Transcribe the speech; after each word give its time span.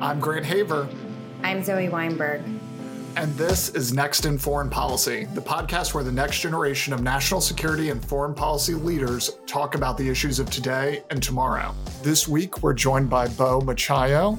I'm 0.00 0.18
Grant 0.18 0.44
Haver. 0.44 0.88
I'm 1.44 1.62
Zoe 1.62 1.88
Weinberg. 1.88 2.42
And 3.16 3.32
this 3.34 3.68
is 3.70 3.92
Next 3.92 4.26
in 4.26 4.38
Foreign 4.38 4.68
Policy, 4.68 5.26
the 5.34 5.40
podcast 5.40 5.94
where 5.94 6.02
the 6.02 6.10
next 6.10 6.40
generation 6.40 6.92
of 6.92 7.00
national 7.00 7.40
security 7.40 7.90
and 7.90 8.04
foreign 8.04 8.34
policy 8.34 8.74
leaders 8.74 9.38
talk 9.46 9.76
about 9.76 9.96
the 9.96 10.08
issues 10.08 10.40
of 10.40 10.50
today 10.50 11.04
and 11.10 11.22
tomorrow. 11.22 11.72
This 12.02 12.26
week, 12.26 12.60
we're 12.60 12.74
joined 12.74 13.08
by 13.08 13.28
Bo 13.28 13.60
Machayo, 13.60 14.36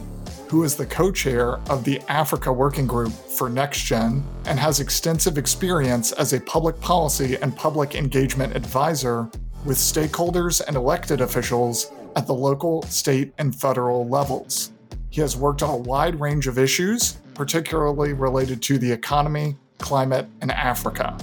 who 0.50 0.64
is 0.66 0.76
the 0.76 0.86
co 0.86 1.10
chair 1.10 1.58
of 1.70 1.86
the 1.86 2.02
Africa 2.10 2.52
Working 2.52 2.86
Group 2.86 3.14
for 3.14 3.50
NextGen 3.50 4.22
and 4.46 4.60
has 4.60 4.82
extensive 4.82 5.38
experience 5.38 6.12
as 6.12 6.34
a 6.34 6.42
public 6.42 6.80
policy 6.82 7.38
and 7.38 7.56
public 7.56 7.96
engagement 7.96 8.58
advisor 8.58 9.30
with 9.64 9.78
stakeholders 9.78 10.62
and 10.68 10.76
elected 10.76 11.22
officials 11.22 11.92
at 12.18 12.28
the 12.28 12.34
local, 12.34 12.84
state, 12.84 13.34
and 13.38 13.56
federal 13.56 14.06
levels. 14.08 14.72
He 15.16 15.22
has 15.22 15.38
worked 15.38 15.64
on 15.64 15.70
a 15.70 15.78
wide 15.78 16.20
range 16.20 16.46
of 16.46 16.60
issues, 16.60 17.14
particularly 17.36 18.12
related 18.12 18.62
to 18.64 18.78
the 18.78 18.92
economy, 18.92 19.56
climate, 19.78 20.28
and 20.42 20.52
Africa. 20.52 21.18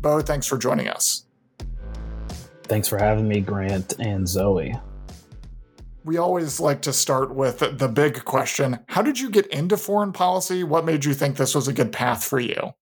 Bo, 0.00 0.20
thanks 0.20 0.48
for 0.48 0.58
joining 0.58 0.88
us. 0.88 1.26
Thanks 2.64 2.88
for 2.88 2.98
having 2.98 3.28
me, 3.28 3.40
Grant 3.40 4.00
and 4.00 4.26
Zoe. 4.26 4.74
We 6.02 6.16
always 6.18 6.58
like 6.58 6.82
to 6.82 6.92
start 6.92 7.36
with 7.36 7.60
the 7.60 7.86
big 7.86 8.24
question 8.24 8.80
How 8.88 9.02
did 9.02 9.20
you 9.20 9.30
get 9.30 9.46
into 9.46 9.76
foreign 9.76 10.12
policy? 10.12 10.64
What 10.64 10.84
made 10.84 11.04
you 11.04 11.14
think 11.14 11.36
this 11.36 11.54
was 11.54 11.68
a 11.68 11.72
good 11.72 11.92
path 11.92 12.24
for 12.24 12.40
you? 12.40 12.72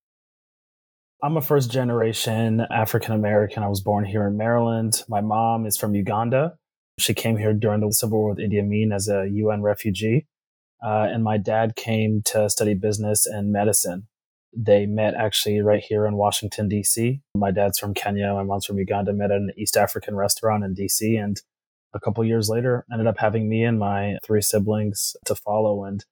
I'm 1.22 1.36
a 1.36 1.42
first 1.42 1.70
generation 1.70 2.62
African 2.70 3.12
American. 3.12 3.62
I 3.62 3.68
was 3.68 3.82
born 3.82 4.06
here 4.06 4.26
in 4.26 4.38
Maryland. 4.38 5.02
My 5.10 5.20
mom 5.20 5.66
is 5.66 5.76
from 5.76 5.94
Uganda. 5.94 6.54
She 6.98 7.12
came 7.12 7.36
here 7.36 7.52
during 7.52 7.82
the 7.82 7.92
Civil 7.92 8.18
War 8.18 8.30
with 8.30 8.38
Idi 8.38 8.58
Amin 8.58 8.92
as 8.92 9.08
a 9.08 9.28
UN 9.28 9.60
refugee. 9.60 10.26
Uh, 10.82 11.08
and 11.10 11.24
my 11.24 11.38
dad 11.38 11.76
came 11.76 12.22
to 12.26 12.48
study 12.50 12.74
business 12.74 13.26
and 13.26 13.52
medicine. 13.52 14.06
They 14.56 14.86
met 14.86 15.14
actually 15.14 15.60
right 15.60 15.82
here 15.82 16.06
in 16.06 16.14
Washington, 16.14 16.68
D.C. 16.68 17.20
My 17.34 17.50
dad's 17.50 17.78
from 17.78 17.94
Kenya, 17.94 18.32
my 18.34 18.44
mom's 18.44 18.66
from 18.66 18.78
Uganda, 18.78 19.12
met 19.12 19.30
at 19.30 19.38
an 19.38 19.50
East 19.56 19.76
African 19.76 20.14
restaurant 20.14 20.62
in 20.62 20.74
D.C. 20.74 21.16
And 21.16 21.40
a 21.92 22.00
couple 22.00 22.24
years 22.24 22.48
later, 22.48 22.84
ended 22.92 23.06
up 23.06 23.18
having 23.18 23.48
me 23.48 23.64
and 23.64 23.78
my 23.78 24.18
three 24.24 24.42
siblings 24.42 25.16
to 25.24 25.34
follow. 25.34 25.84
And 25.84 26.04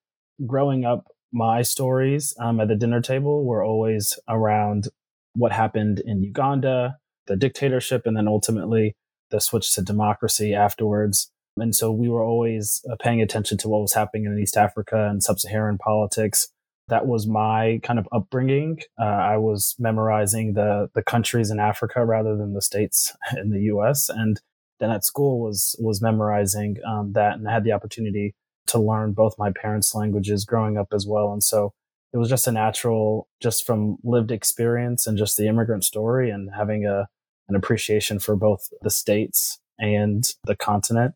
growing 0.46 0.84
up, 0.84 1.06
my 1.32 1.62
stories 1.62 2.34
um, 2.38 2.60
at 2.60 2.68
the 2.68 2.76
dinner 2.76 3.00
table 3.00 3.44
were 3.44 3.64
always 3.64 4.18
around 4.28 4.88
what 5.34 5.52
happened 5.52 6.00
in 6.04 6.22
Uganda, 6.22 6.98
the 7.26 7.36
dictatorship, 7.36 8.02
and 8.06 8.16
then 8.16 8.28
ultimately 8.28 8.94
the 9.30 9.40
switch 9.40 9.74
to 9.74 9.82
democracy 9.82 10.54
afterwards. 10.54 11.30
And 11.58 11.74
so 11.74 11.92
we 11.92 12.08
were 12.08 12.24
always 12.24 12.84
uh, 12.90 12.96
paying 13.00 13.20
attention 13.20 13.58
to 13.58 13.68
what 13.68 13.82
was 13.82 13.92
happening 13.92 14.24
in 14.24 14.38
East 14.38 14.56
Africa 14.56 15.08
and 15.08 15.22
sub 15.22 15.38
Saharan 15.38 15.78
politics. 15.78 16.48
That 16.88 17.06
was 17.06 17.26
my 17.26 17.80
kind 17.82 17.98
of 17.98 18.08
upbringing. 18.10 18.80
Uh, 19.00 19.04
I 19.04 19.36
was 19.36 19.74
memorizing 19.78 20.54
the, 20.54 20.90
the 20.94 21.02
countries 21.02 21.50
in 21.50 21.60
Africa 21.60 22.04
rather 22.04 22.36
than 22.36 22.54
the 22.54 22.62
states 22.62 23.14
in 23.36 23.50
the 23.50 23.62
US. 23.74 24.08
And 24.08 24.40
then 24.80 24.90
at 24.90 25.04
school 25.04 25.40
was, 25.40 25.76
was 25.78 26.00
memorizing 26.00 26.78
um, 26.86 27.12
that 27.12 27.34
and 27.34 27.48
I 27.48 27.52
had 27.52 27.64
the 27.64 27.72
opportunity 27.72 28.34
to 28.68 28.78
learn 28.78 29.12
both 29.12 29.38
my 29.38 29.50
parents' 29.52 29.94
languages 29.94 30.44
growing 30.44 30.78
up 30.78 30.88
as 30.92 31.06
well. 31.06 31.32
And 31.32 31.42
so 31.42 31.72
it 32.12 32.18
was 32.18 32.28
just 32.28 32.46
a 32.46 32.52
natural, 32.52 33.28
just 33.40 33.66
from 33.66 33.98
lived 34.02 34.30
experience 34.30 35.06
and 35.06 35.16
just 35.16 35.36
the 35.36 35.48
immigrant 35.48 35.84
story 35.84 36.30
and 36.30 36.50
having 36.54 36.86
a, 36.86 37.08
an 37.48 37.56
appreciation 37.56 38.18
for 38.18 38.36
both 38.36 38.68
the 38.82 38.90
states 38.90 39.58
and 39.78 40.32
the 40.44 40.56
continent. 40.56 41.14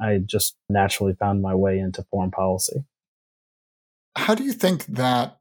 I 0.00 0.18
just 0.18 0.56
naturally 0.68 1.14
found 1.14 1.42
my 1.42 1.54
way 1.54 1.78
into 1.78 2.04
foreign 2.10 2.30
policy. 2.30 2.84
How 4.16 4.34
do 4.34 4.44
you 4.44 4.52
think 4.52 4.86
that 4.86 5.38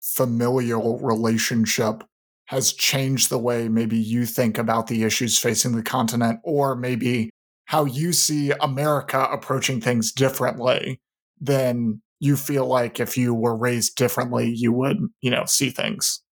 familial 0.00 0.98
relationship 0.98 2.04
has 2.46 2.72
changed 2.72 3.30
the 3.30 3.38
way 3.38 3.68
maybe 3.68 3.96
you 3.96 4.26
think 4.26 4.58
about 4.58 4.88
the 4.88 5.04
issues 5.04 5.38
facing 5.38 5.76
the 5.76 5.82
continent, 5.82 6.40
or 6.42 6.74
maybe 6.74 7.30
how 7.66 7.84
you 7.84 8.12
see 8.12 8.50
America 8.60 9.28
approaching 9.30 9.80
things 9.80 10.10
differently 10.10 11.00
than 11.40 12.02
you 12.18 12.36
feel 12.36 12.66
like 12.66 12.98
if 12.98 13.16
you 13.16 13.32
were 13.32 13.56
raised 13.56 13.94
differently, 13.94 14.52
you 14.52 14.72
would, 14.72 14.98
you 15.20 15.30
know, 15.30 15.44
see 15.44 15.70
things? 15.70 16.22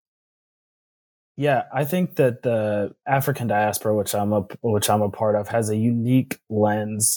Yeah, 1.37 1.63
I 1.73 1.85
think 1.85 2.17
that 2.17 2.43
the 2.43 2.97
African 3.07 3.47
diaspora, 3.47 3.95
which 3.95 4.13
I'm 4.13 4.33
a 4.33 4.41
which 4.61 4.91
I'm 4.91 5.03
a 5.03 5.09
part 5.09 5.37
of, 5.37 5.47
has 5.47 5.71
a 5.71 5.77
unique 5.77 6.41
lens, 6.51 7.17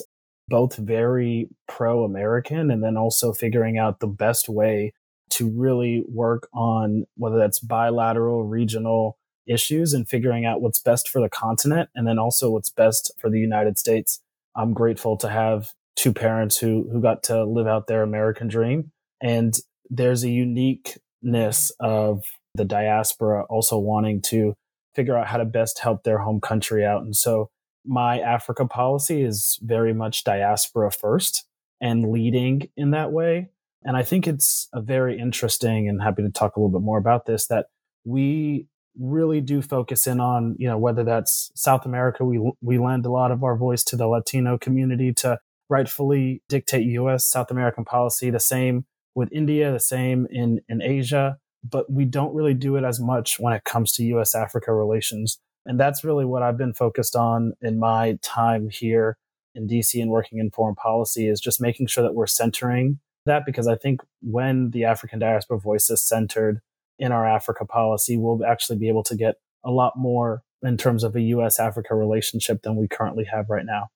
both 0.52 0.76
very 0.76 1.50
pro-American 1.68 2.70
and 2.70 2.84
then 2.84 2.98
also 2.98 3.34
figuring 3.34 3.78
out 3.78 4.00
the 4.00 4.08
best 4.08 4.48
way 4.48 4.94
to 5.32 5.50
really 5.50 6.04
work 6.08 6.48
on 6.54 7.06
whether 7.16 7.38
that's 7.38 7.60
bilateral, 7.60 8.44
regional 8.44 9.18
issues 9.48 9.94
and 9.94 10.08
figuring 10.08 10.46
out 10.46 10.62
what's 10.62 10.80
best 10.80 11.10
for 11.10 11.22
the 11.22 11.30
continent 11.30 11.90
and 11.96 12.08
then 12.08 12.20
also 12.20 12.52
what's 12.52 12.70
best 12.70 13.12
for 13.18 13.30
the 13.30 13.40
United 13.40 13.78
States. 13.78 14.22
I'm 14.56 14.74
grateful 14.74 15.18
to 15.18 15.30
have 15.30 15.72
two 15.96 16.14
parents 16.14 16.58
who 16.58 16.88
who 16.92 17.02
got 17.02 17.24
to 17.24 17.44
live 17.44 17.68
out 17.68 17.88
their 17.88 18.04
American 18.04 18.48
dream. 18.48 18.92
And 19.22 19.58
there's 19.90 20.24
a 20.24 20.30
uniqueness 20.30 21.72
of 21.80 22.24
the 22.56 22.66
diaspora 22.66 23.46
also 23.50 23.78
wanting 23.78 24.22
to 24.24 24.54
figure 24.94 25.18
out 25.18 25.28
how 25.28 25.38
to 25.38 25.46
best 25.46 25.80
help 25.80 26.04
their 26.04 26.20
home 26.20 26.42
country 26.42 26.86
out. 26.86 27.02
And 27.02 27.16
so 27.16 27.50
my 27.86 28.20
Africa 28.20 28.66
policy 28.66 29.24
is 29.24 29.60
very 29.62 29.94
much 29.94 30.24
diaspora 30.24 30.92
first 30.92 31.46
and 31.80 32.12
leading 32.12 32.70
in 32.78 32.92
that 32.92 33.12
way. 33.12 33.50
And 33.84 33.98
I 33.98 34.04
think 34.04 34.28
it's 34.28 34.70
a 34.74 34.82
very 34.82 35.18
interesting 35.18 35.90
and 35.90 36.02
happy 36.02 36.22
to 36.22 36.30
talk 36.30 36.56
a 36.56 36.60
little 36.60 36.80
bit 36.80 36.86
more 36.86 37.00
about 37.00 37.26
this 37.26 37.48
that 37.48 37.68
we 38.06 38.68
really 39.00 39.42
do 39.42 39.62
focus 39.62 40.06
in 40.06 40.20
on, 40.20 40.56
you 40.60 40.68
know, 40.68 40.78
whether 40.78 41.04
that's 41.04 41.52
South 41.56 41.86
America, 41.86 42.24
we 42.24 42.40
we 42.62 42.78
lend 42.78 43.06
a 43.06 43.12
lot 43.12 43.32
of 43.32 43.44
our 43.44 43.56
voice 43.56 43.84
to 43.86 43.96
the 43.96 44.08
Latino 44.08 44.58
community 44.58 45.14
to 45.14 45.40
rightfully 45.70 46.44
dictate 46.50 46.86
US 46.86 47.26
South 47.26 47.50
American 47.50 47.86
policy, 47.86 48.30
the 48.30 48.40
same 48.40 48.86
with 49.16 49.32
India, 49.32 49.72
the 49.72 49.80
same 49.80 50.28
in, 50.30 50.62
in 50.70 50.82
Asia, 50.82 51.38
but 51.64 51.92
we 51.92 52.06
don't 52.06 52.36
really 52.36 52.54
do 52.54 52.76
it 52.76 52.84
as 52.84 53.00
much 53.00 53.40
when 53.40 53.54
it 53.54 53.64
comes 53.64 53.92
to 53.94 54.04
US 54.04 54.36
Africa 54.36 54.74
relations. 54.74 55.40
And 55.66 55.80
that's 55.80 56.04
really 56.04 56.26
what 56.26 56.44
I've 56.44 56.58
been 56.58 56.74
focused 56.74 57.16
on 57.16 57.54
in 57.62 57.80
my 57.80 58.18
time 58.22 58.70
here 58.70 59.18
in 59.54 59.68
DC 59.68 60.02
and 60.02 60.10
working 60.10 60.40
in 60.40 60.50
foreign 60.50 60.76
policy 60.76 61.28
is 61.28 61.40
just 61.40 61.62
making 61.62 61.88
sure 61.88 62.04
that 62.04 62.16
we're 62.16 62.28
centering 62.28 63.00
that 63.26 63.46
because 63.46 63.68
I 63.68 63.76
think 63.76 64.02
when 64.22 64.72
the 64.72 64.86
African 64.86 65.20
diaspora 65.20 65.60
voice 65.60 65.90
is 65.90 66.02
centered 66.02 66.62
in 66.98 67.12
our 67.12 67.28
Africa 67.28 67.66
policy, 67.66 68.18
we'll 68.18 68.44
actually 68.46 68.80
be 68.80 68.88
able 68.88 69.04
to 69.04 69.16
get 69.16 69.36
a 69.64 69.72
lot 69.72 69.94
more 69.96 70.42
in 70.64 70.78
terms 70.78 71.04
of 71.04 71.16
a 71.16 71.22
US 71.22 71.60
Africa 71.60 71.96
relationship 71.96 72.64
than 72.64 72.76
we 72.76 72.88
currently 72.88 73.26
have 73.26 73.50
right 73.50 73.66
now. 73.66 73.90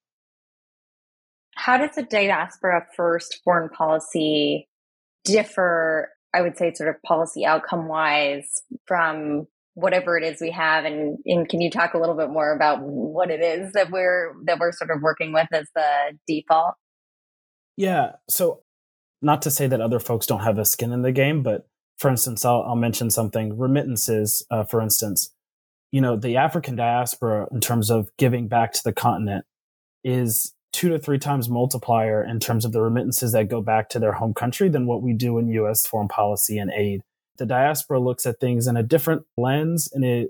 How 1.55 1.77
does 1.77 1.95
the 1.95 2.03
diaspora 2.03 2.85
first 2.95 3.41
foreign 3.43 3.69
policy 3.69 4.67
differ, 5.23 6.09
I 6.33 6.41
would 6.41 6.57
say, 6.57 6.73
sort 6.73 6.89
of 6.89 7.01
policy 7.03 7.45
outcome 7.45 7.87
wise 7.87 8.61
from 8.85 9.47
whatever 9.75 10.17
it 10.17 10.23
is 10.23 10.41
we 10.41 10.51
have 10.51 10.85
and, 10.85 11.17
and 11.25 11.47
can 11.47 11.61
you 11.61 11.69
talk 11.69 11.93
a 11.93 11.97
little 11.97 12.15
bit 12.15 12.29
more 12.29 12.53
about 12.53 12.81
what 12.81 13.29
it 13.29 13.41
is 13.41 13.73
that 13.73 13.91
we're 13.91 14.33
that 14.45 14.57
we're 14.59 14.71
sort 14.71 14.89
of 14.89 15.01
working 15.01 15.31
with 15.33 15.47
as 15.53 15.67
the 15.75 16.17
default 16.27 16.75
yeah 17.77 18.13
so 18.29 18.61
not 19.21 19.41
to 19.41 19.51
say 19.51 19.67
that 19.67 19.81
other 19.81 19.99
folks 19.99 20.25
don't 20.25 20.41
have 20.41 20.57
a 20.57 20.65
skin 20.65 20.91
in 20.91 21.01
the 21.01 21.11
game 21.11 21.43
but 21.43 21.67
for 21.97 22.09
instance 22.09 22.43
i'll, 22.43 22.63
I'll 22.67 22.75
mention 22.75 23.09
something 23.11 23.57
remittances 23.57 24.45
uh, 24.49 24.63
for 24.63 24.81
instance 24.81 25.31
you 25.91 26.01
know 26.01 26.15
the 26.15 26.37
african 26.37 26.75
diaspora 26.75 27.47
in 27.51 27.59
terms 27.59 27.89
of 27.89 28.09
giving 28.17 28.47
back 28.47 28.71
to 28.73 28.83
the 28.83 28.93
continent 28.93 29.45
is 30.03 30.55
two 30.75 30.89
to 30.89 30.99
three 30.99 31.17
times 31.17 31.47
multiplier 31.47 32.21
in 32.21 32.37
terms 32.37 32.65
of 32.65 32.73
the 32.73 32.81
remittances 32.81 33.31
that 33.31 33.47
go 33.47 33.61
back 33.61 33.87
to 33.87 33.97
their 33.97 34.11
home 34.11 34.33
country 34.33 34.67
than 34.67 34.85
what 34.85 35.01
we 35.01 35.13
do 35.13 35.37
in 35.37 35.47
US 35.47 35.85
foreign 35.85 36.09
policy 36.09 36.57
and 36.57 36.69
aid. 36.75 37.01
The 37.37 37.45
diaspora 37.45 37.99
looks 37.99 38.25
at 38.25 38.39
things 38.39 38.67
in 38.67 38.77
a 38.77 38.83
different 38.83 39.23
lens, 39.37 39.89
in 39.93 40.03
a 40.03 40.27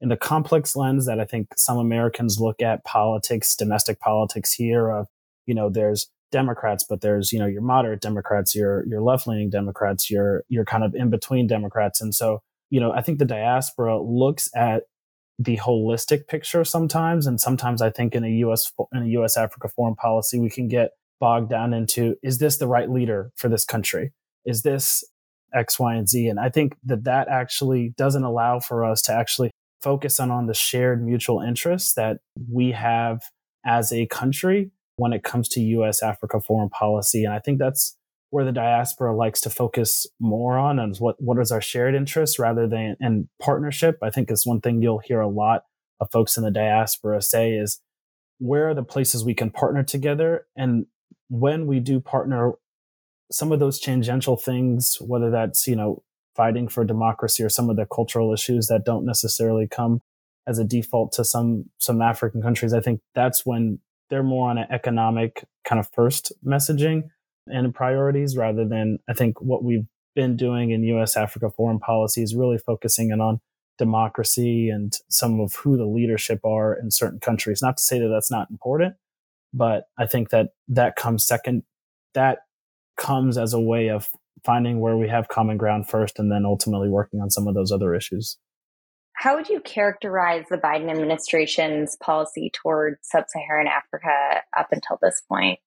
in 0.00 0.08
the 0.08 0.16
complex 0.16 0.74
lens 0.74 1.06
that 1.06 1.20
I 1.20 1.24
think 1.24 1.48
some 1.56 1.78
Americans 1.78 2.38
look 2.40 2.60
at 2.60 2.84
politics, 2.84 3.54
domestic 3.54 4.00
politics 4.00 4.52
here 4.52 4.90
of, 4.90 5.06
you 5.46 5.54
know, 5.54 5.70
there's 5.70 6.10
Democrats, 6.32 6.84
but 6.88 7.02
there's, 7.02 7.32
you 7.32 7.38
know, 7.38 7.46
your 7.46 7.62
moderate 7.62 8.00
Democrats, 8.00 8.54
your 8.54 8.84
your 8.86 9.00
left-leaning 9.00 9.50
Democrats, 9.50 10.10
your 10.10 10.42
your 10.48 10.64
kind 10.64 10.82
of 10.82 10.94
in-between 10.94 11.46
Democrats. 11.46 12.00
And 12.00 12.14
so, 12.14 12.42
you 12.70 12.80
know, 12.80 12.92
I 12.92 13.02
think 13.02 13.18
the 13.18 13.24
diaspora 13.24 14.02
looks 14.02 14.48
at 14.56 14.84
the 15.38 15.56
holistic 15.58 16.26
picture 16.26 16.64
sometimes. 16.64 17.26
And 17.26 17.40
sometimes 17.40 17.80
I 17.80 17.90
think 17.90 18.14
in 18.14 18.24
a 18.24 18.28
U.S. 18.28 18.72
in 18.92 19.02
a 19.02 19.08
U.S. 19.08 19.36
Africa 19.36 19.68
foreign 19.68 19.94
policy, 19.94 20.38
we 20.40 20.50
can 20.50 20.68
get 20.68 20.90
bogged 21.20 21.50
down 21.50 21.72
into 21.72 22.16
is 22.22 22.38
this 22.38 22.56
the 22.56 22.66
right 22.66 22.90
leader 22.90 23.30
for 23.36 23.48
this 23.48 23.64
country? 23.64 24.12
Is 24.44 24.62
this 24.62 25.04
X, 25.54 25.78
Y, 25.78 25.94
and 25.94 26.08
Z? 26.08 26.28
And 26.28 26.40
I 26.40 26.48
think 26.48 26.76
that 26.84 27.04
that 27.04 27.28
actually 27.28 27.94
doesn't 27.96 28.24
allow 28.24 28.60
for 28.60 28.84
us 28.84 29.02
to 29.02 29.12
actually 29.12 29.50
focus 29.80 30.20
on 30.20 30.30
on 30.30 30.46
the 30.46 30.54
shared 30.54 31.04
mutual 31.04 31.40
interests 31.40 31.94
that 31.94 32.18
we 32.50 32.70
have 32.72 33.22
as 33.64 33.92
a 33.92 34.06
country 34.06 34.70
when 34.96 35.12
it 35.12 35.24
comes 35.24 35.48
to 35.48 35.60
U.S. 35.60 36.02
Africa 36.02 36.40
foreign 36.40 36.68
policy. 36.68 37.24
And 37.24 37.34
I 37.34 37.38
think 37.38 37.58
that's 37.58 37.96
where 38.30 38.44
the 38.44 38.52
diaspora 38.52 39.14
likes 39.14 39.40
to 39.42 39.50
focus 39.50 40.06
more 40.18 40.56
on 40.56 40.78
and 40.78 40.96
what, 40.96 41.16
what 41.18 41.38
is 41.38 41.52
our 41.52 41.60
shared 41.60 41.94
interests 41.94 42.38
rather 42.38 42.66
than 42.66 42.96
and 42.98 43.28
partnership. 43.40 43.98
I 44.02 44.10
think 44.10 44.30
is 44.30 44.46
one 44.46 44.60
thing 44.60 44.80
you'll 44.80 45.02
hear 45.04 45.20
a 45.20 45.28
lot 45.28 45.64
of 46.00 46.08
folks 46.10 46.36
in 46.36 46.42
the 46.42 46.50
diaspora 46.50 47.20
say 47.20 47.52
is 47.52 47.80
where 48.38 48.68
are 48.70 48.74
the 48.74 48.82
places 48.82 49.24
we 49.24 49.34
can 49.34 49.50
partner 49.50 49.82
together? 49.82 50.46
And 50.56 50.86
when 51.28 51.66
we 51.66 51.78
do 51.78 52.00
partner, 52.00 52.52
some 53.32 53.52
of 53.52 53.60
those 53.60 53.80
tangential 53.80 54.36
things, 54.36 54.96
whether 55.00 55.30
that's, 55.30 55.66
you 55.66 55.76
know, 55.76 56.02
fighting 56.34 56.68
for 56.68 56.84
democracy 56.84 57.42
or 57.42 57.48
some 57.48 57.68
of 57.68 57.76
the 57.76 57.86
cultural 57.86 58.32
issues 58.32 58.66
that 58.68 58.84
don't 58.84 59.04
necessarily 59.04 59.66
come 59.66 60.00
as 60.46 60.58
a 60.58 60.64
default 60.64 61.12
to 61.12 61.24
some 61.24 61.66
some 61.78 62.02
African 62.02 62.42
countries, 62.42 62.72
I 62.72 62.80
think 62.80 63.00
that's 63.14 63.46
when 63.46 63.78
they're 64.10 64.22
more 64.22 64.50
on 64.50 64.58
an 64.58 64.66
economic 64.70 65.44
kind 65.64 65.78
of 65.78 65.88
first 65.92 66.32
messaging 66.44 67.04
and 67.46 67.74
priorities 67.74 68.36
rather 68.36 68.66
than 68.66 68.98
I 69.08 69.14
think 69.14 69.40
what 69.40 69.64
we've 69.64 69.86
been 70.14 70.36
doing 70.36 70.70
in 70.70 70.82
US 70.84 71.16
Africa 71.16 71.50
foreign 71.50 71.78
policy 71.78 72.22
is 72.22 72.34
really 72.34 72.58
focusing 72.58 73.10
in 73.10 73.20
on 73.20 73.40
democracy 73.78 74.68
and 74.68 74.92
some 75.08 75.40
of 75.40 75.54
who 75.54 75.76
the 75.76 75.86
leadership 75.86 76.40
are 76.44 76.74
in 76.74 76.90
certain 76.90 77.20
countries. 77.20 77.62
Not 77.62 77.78
to 77.78 77.82
say 77.82 77.98
that 77.98 78.08
that's 78.08 78.30
not 78.30 78.50
important, 78.50 78.94
but 79.54 79.84
I 79.98 80.06
think 80.06 80.30
that 80.30 80.50
that 80.68 80.96
comes 80.96 81.24
second. 81.24 81.62
That 82.14 82.40
comes 82.96 83.38
as 83.38 83.52
a 83.52 83.60
way 83.60 83.88
of 83.88 84.08
finding 84.44 84.80
where 84.80 84.96
we 84.96 85.08
have 85.08 85.28
common 85.28 85.56
ground 85.56 85.88
first 85.88 86.18
and 86.18 86.30
then 86.30 86.44
ultimately 86.44 86.88
working 86.88 87.20
on 87.20 87.30
some 87.30 87.46
of 87.46 87.54
those 87.54 87.70
other 87.72 87.94
issues. 87.94 88.38
How 89.14 89.36
would 89.36 89.48
you 89.48 89.60
characterize 89.60 90.44
the 90.50 90.56
Biden 90.56 90.90
administration's 90.90 91.96
policy 91.96 92.50
toward 92.52 92.96
sub 93.02 93.24
Saharan 93.28 93.68
Africa 93.68 94.42
up 94.56 94.68
until 94.72 94.98
this 95.00 95.22
point? 95.28 95.60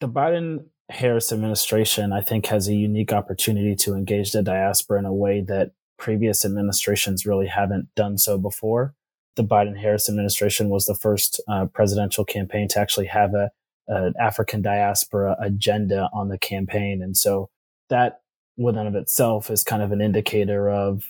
The 0.00 0.08
Biden 0.08 0.66
Harris 0.90 1.32
administration, 1.32 2.12
I 2.12 2.20
think, 2.20 2.46
has 2.46 2.68
a 2.68 2.74
unique 2.74 3.12
opportunity 3.12 3.74
to 3.76 3.94
engage 3.94 4.32
the 4.32 4.42
diaspora 4.42 4.98
in 4.98 5.06
a 5.06 5.14
way 5.14 5.40
that 5.48 5.72
previous 5.98 6.44
administrations 6.44 7.24
really 7.24 7.46
haven't 7.46 7.88
done 7.96 8.18
so 8.18 8.36
before. 8.36 8.94
The 9.36 9.44
Biden 9.44 9.78
Harris 9.78 10.08
administration 10.08 10.68
was 10.68 10.84
the 10.84 10.94
first 10.94 11.40
uh, 11.48 11.66
presidential 11.66 12.24
campaign 12.24 12.68
to 12.68 12.78
actually 12.78 13.06
have 13.06 13.34
a, 13.34 13.50
an 13.88 14.14
African 14.20 14.62
diaspora 14.62 15.36
agenda 15.40 16.08
on 16.12 16.28
the 16.28 16.38
campaign. 16.38 17.02
And 17.02 17.16
so 17.16 17.50
that 17.90 18.20
within 18.56 18.86
of 18.86 18.94
itself 18.94 19.50
is 19.50 19.64
kind 19.64 19.82
of 19.82 19.92
an 19.92 20.00
indicator 20.00 20.70
of 20.70 21.04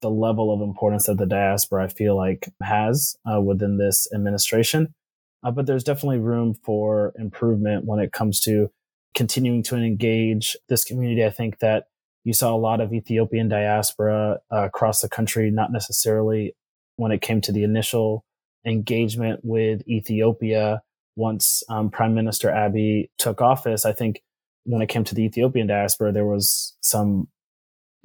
the 0.00 0.10
level 0.10 0.52
of 0.52 0.60
importance 0.60 1.06
that 1.06 1.18
the 1.18 1.26
diaspora 1.26 1.84
I 1.84 1.88
feel 1.88 2.16
like 2.16 2.48
has 2.62 3.16
uh, 3.30 3.40
within 3.40 3.78
this 3.78 4.06
administration. 4.14 4.94
Uh, 5.42 5.50
but 5.50 5.66
there's 5.66 5.84
definitely 5.84 6.18
room 6.18 6.54
for 6.64 7.12
improvement 7.18 7.84
when 7.84 8.00
it 8.00 8.12
comes 8.12 8.40
to 8.40 8.70
continuing 9.14 9.62
to 9.64 9.76
engage 9.76 10.56
this 10.68 10.84
community. 10.84 11.24
I 11.24 11.30
think 11.30 11.58
that 11.60 11.84
you 12.24 12.32
saw 12.32 12.54
a 12.54 12.56
lot 12.56 12.80
of 12.80 12.92
Ethiopian 12.92 13.48
diaspora 13.48 14.38
uh, 14.50 14.64
across 14.64 15.00
the 15.00 15.08
country, 15.08 15.50
not 15.50 15.72
necessarily 15.72 16.54
when 16.96 17.12
it 17.12 17.20
came 17.20 17.40
to 17.42 17.52
the 17.52 17.64
initial 17.64 18.24
engagement 18.66 19.40
with 19.42 19.86
Ethiopia 19.86 20.82
once 21.16 21.62
um, 21.68 21.90
Prime 21.90 22.14
Minister 22.14 22.48
Abiy 22.48 23.08
took 23.18 23.40
office. 23.40 23.84
I 23.84 23.92
think 23.92 24.22
when 24.64 24.82
it 24.82 24.88
came 24.88 25.04
to 25.04 25.14
the 25.14 25.24
Ethiopian 25.24 25.66
diaspora, 25.66 26.12
there 26.12 26.26
was 26.26 26.76
some 26.80 27.28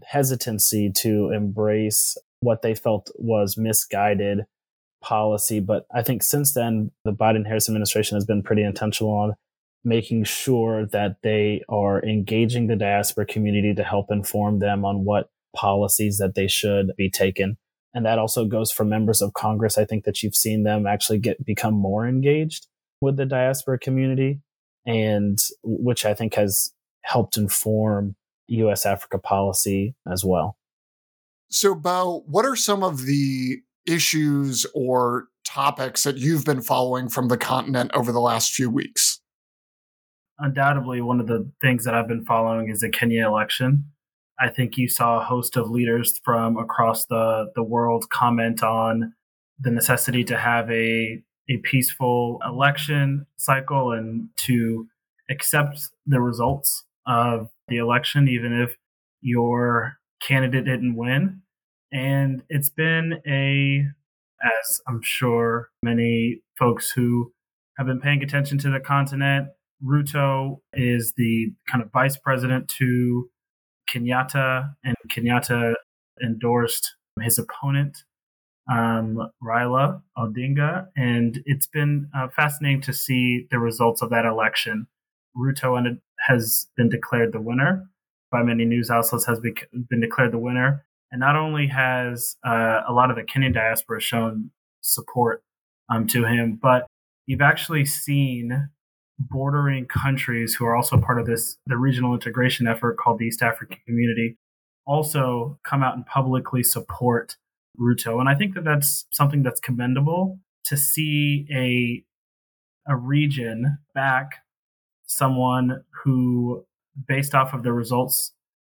hesitancy 0.06 0.92
to 0.98 1.32
embrace 1.32 2.18
what 2.42 2.62
they 2.62 2.76
felt 2.76 3.12
was 3.16 3.58
misguided 3.58 4.46
policy. 5.02 5.60
But 5.60 5.86
I 5.94 6.02
think 6.02 6.24
since 6.24 6.54
then, 6.54 6.92
the 7.06 7.14
Biden 7.14 7.46
Harris 7.46 7.70
administration 7.70 8.16
has 8.16 8.26
been 8.26 8.44
pretty 8.44 8.64
intentional 8.64 9.12
on 9.12 9.34
making 9.84 10.26
sure 10.26 10.86
that 10.88 11.18
they 11.24 11.64
are 11.70 12.04
engaging 12.04 12.68
the 12.68 12.76
diaspora 12.76 13.26
community 13.26 13.74
to 13.74 13.84
help 13.84 14.12
inform 14.12 14.60
them 14.60 14.84
on 14.84 15.06
what 15.06 15.30
policies 15.56 16.18
that 16.18 16.36
they 16.36 16.48
should 16.48 16.92
be 16.98 17.10
taken. 17.10 17.58
And 17.94 18.06
that 18.06 18.20
also 18.20 18.46
goes 18.46 18.72
for 18.72 18.84
members 18.84 19.22
of 19.22 19.34
Congress. 19.34 19.78
I 19.78 19.86
think 19.86 20.04
that 20.04 20.22
you've 20.22 20.36
seen 20.36 20.64
them 20.64 20.86
actually 20.86 21.20
get 21.20 21.44
become 21.44 21.74
more 21.74 22.08
engaged 22.08 22.68
with 23.02 23.18
the 23.18 23.26
diaspora 23.26 23.80
community 23.80 24.40
and 24.86 25.40
which 25.64 26.06
I 26.06 26.14
think 26.14 26.36
has 26.36 26.74
helped 27.04 27.38
inform 27.38 28.16
US 28.48 28.86
Africa 28.86 29.18
policy 29.20 29.96
as 30.12 30.24
well. 30.26 30.58
So, 31.50 31.76
Bo, 31.76 32.24
what 32.28 32.46
are 32.46 32.56
some 32.56 32.84
of 32.84 33.06
the 33.06 33.58
issues 33.86 34.66
or 34.76 35.26
topics 35.44 36.04
that 36.04 36.18
you've 36.18 36.46
been 36.46 36.62
following 36.62 37.10
from 37.10 37.28
the 37.28 37.38
continent 37.38 37.92
over 37.94 38.12
the 38.12 38.20
last 38.20 38.54
few 38.54 38.70
weeks? 38.70 39.20
undoubtedly 40.40 41.02
one 41.02 41.20
of 41.20 41.28
the 41.28 41.50
things 41.62 41.84
that 41.86 41.94
I've 41.94 42.08
been 42.08 42.26
following 42.26 42.70
is 42.70 42.80
the 42.80 42.90
Kenya 42.90 43.28
election. 43.28 43.86
I 44.40 44.50
think 44.50 44.78
you 44.78 44.88
saw 44.88 45.20
a 45.20 45.24
host 45.24 45.58
of 45.58 45.70
leaders 45.70 46.20
from 46.24 46.58
across 46.58 47.06
the, 47.06 47.52
the 47.56 47.64
world 47.64 48.10
comment 48.10 48.64
on 48.64 49.14
the 49.60 49.70
necessity 49.70 50.24
to 50.26 50.38
have 50.38 50.72
a, 50.72 51.22
a 51.50 51.58
peaceful 51.58 52.40
election 52.46 53.26
cycle 53.38 53.92
and 53.92 54.30
to 54.38 54.88
accept 55.30 55.90
the 56.06 56.22
results 56.22 56.84
of 57.08 57.50
the 57.68 57.78
election, 57.78 58.28
even 58.28 58.54
if 58.54 58.76
your 59.22 59.98
candidate 60.22 60.66
didn't 60.66 60.96
win. 60.96 61.42
And 61.92 62.44
it's 62.50 62.70
been 62.70 63.22
a, 63.28 63.84
as 64.44 64.82
I'm 64.88 65.02
sure 65.02 65.70
many 65.84 66.42
folks 66.58 66.92
who 66.92 67.34
have 67.78 67.88
been 67.88 68.00
paying 68.00 68.22
attention 68.22 68.58
to 68.60 68.70
the 68.70 68.80
continent 68.80 69.50
Ruto 69.84 70.60
is 70.74 71.14
the 71.16 71.54
kind 71.72 71.84
of 71.84 71.92
vice 71.92 72.18
president 72.18 72.68
to 72.80 73.30
Kenyatta, 73.90 74.74
and 74.84 74.96
Kenyatta 75.10 75.74
endorsed 76.24 76.96
his 77.22 77.40
opponent, 77.40 78.04
um, 78.72 79.30
Raila 79.44 80.02
Odinga. 80.18 80.88
And 80.96 81.42
it's 81.46 81.68
been 81.68 82.10
uh, 82.16 82.28
fascinating 82.36 82.82
to 82.82 82.94
see 82.94 83.48
the 83.52 83.60
results 83.60 84.02
of 84.02 84.10
that 84.12 84.26
election. 84.26 84.88
Ruto 85.36 85.98
has 86.28 86.68
been 86.76 86.90
declared 86.90 87.34
the 87.34 87.42
winner 87.42 87.90
by 88.32 88.44
many 88.44 88.66
news 88.66 88.90
outlets, 88.90 89.26
has 89.26 89.40
been 89.40 90.02
declared 90.02 90.32
the 90.32 90.38
winner. 90.38 90.86
And 91.12 91.20
not 91.20 91.36
only 91.36 91.68
has 91.68 92.36
uh, 92.46 92.82
a 92.88 92.94
lot 92.94 93.10
of 93.10 93.16
the 93.16 93.24
Kenyan 93.24 93.54
diaspora 93.54 94.00
shown 94.00 94.52
support 94.82 95.44
um, 95.90 96.06
to 96.08 96.26
him, 96.26 96.60
but 96.62 96.86
you've 97.26 97.42
actually 97.42 97.86
seen 97.86 98.70
bordering 99.20 99.86
countries 99.86 100.56
who 100.56 100.66
are 100.66 100.76
also 100.76 100.98
part 100.98 101.20
of 101.20 101.26
this 101.26 101.58
the 101.66 101.78
regional 101.78 102.14
integration 102.14 102.68
effort 102.68 102.98
called 102.98 103.20
the 103.20 103.26
East 103.26 103.42
African 103.42 103.78
Community 103.86 104.38
also 104.88 105.60
come 105.64 105.84
out 105.84 105.96
and 105.96 106.06
publicly 106.06 106.64
support 106.64 107.36
Ruto, 107.78 108.20
and 108.20 108.30
I 108.30 108.36
think 108.36 108.56
that 108.56 108.64
that's 108.64 109.06
something 109.12 109.44
that's 109.44 109.60
commendable 109.60 110.40
to 110.66 110.78
see 110.78 111.48
a 111.52 112.04
a 112.92 112.96
region 112.96 113.78
back 113.94 114.32
someone 115.06 115.84
who, 116.04 116.66
based 117.08 117.36
off 117.36 117.54
of 117.54 117.64
the 117.64 117.74
results, 117.74 118.34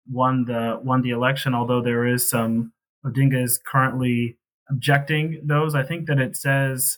won 0.09 0.45
the 0.45 0.79
won 0.83 1.01
the 1.01 1.11
election. 1.11 1.53
Although 1.53 1.81
there 1.81 2.05
is 2.05 2.29
some 2.29 2.73
Odinga 3.05 3.43
is 3.43 3.59
currently 3.65 4.37
objecting 4.69 5.41
those. 5.43 5.75
I 5.75 5.83
think 5.83 6.07
that 6.07 6.19
it 6.19 6.35
says 6.35 6.97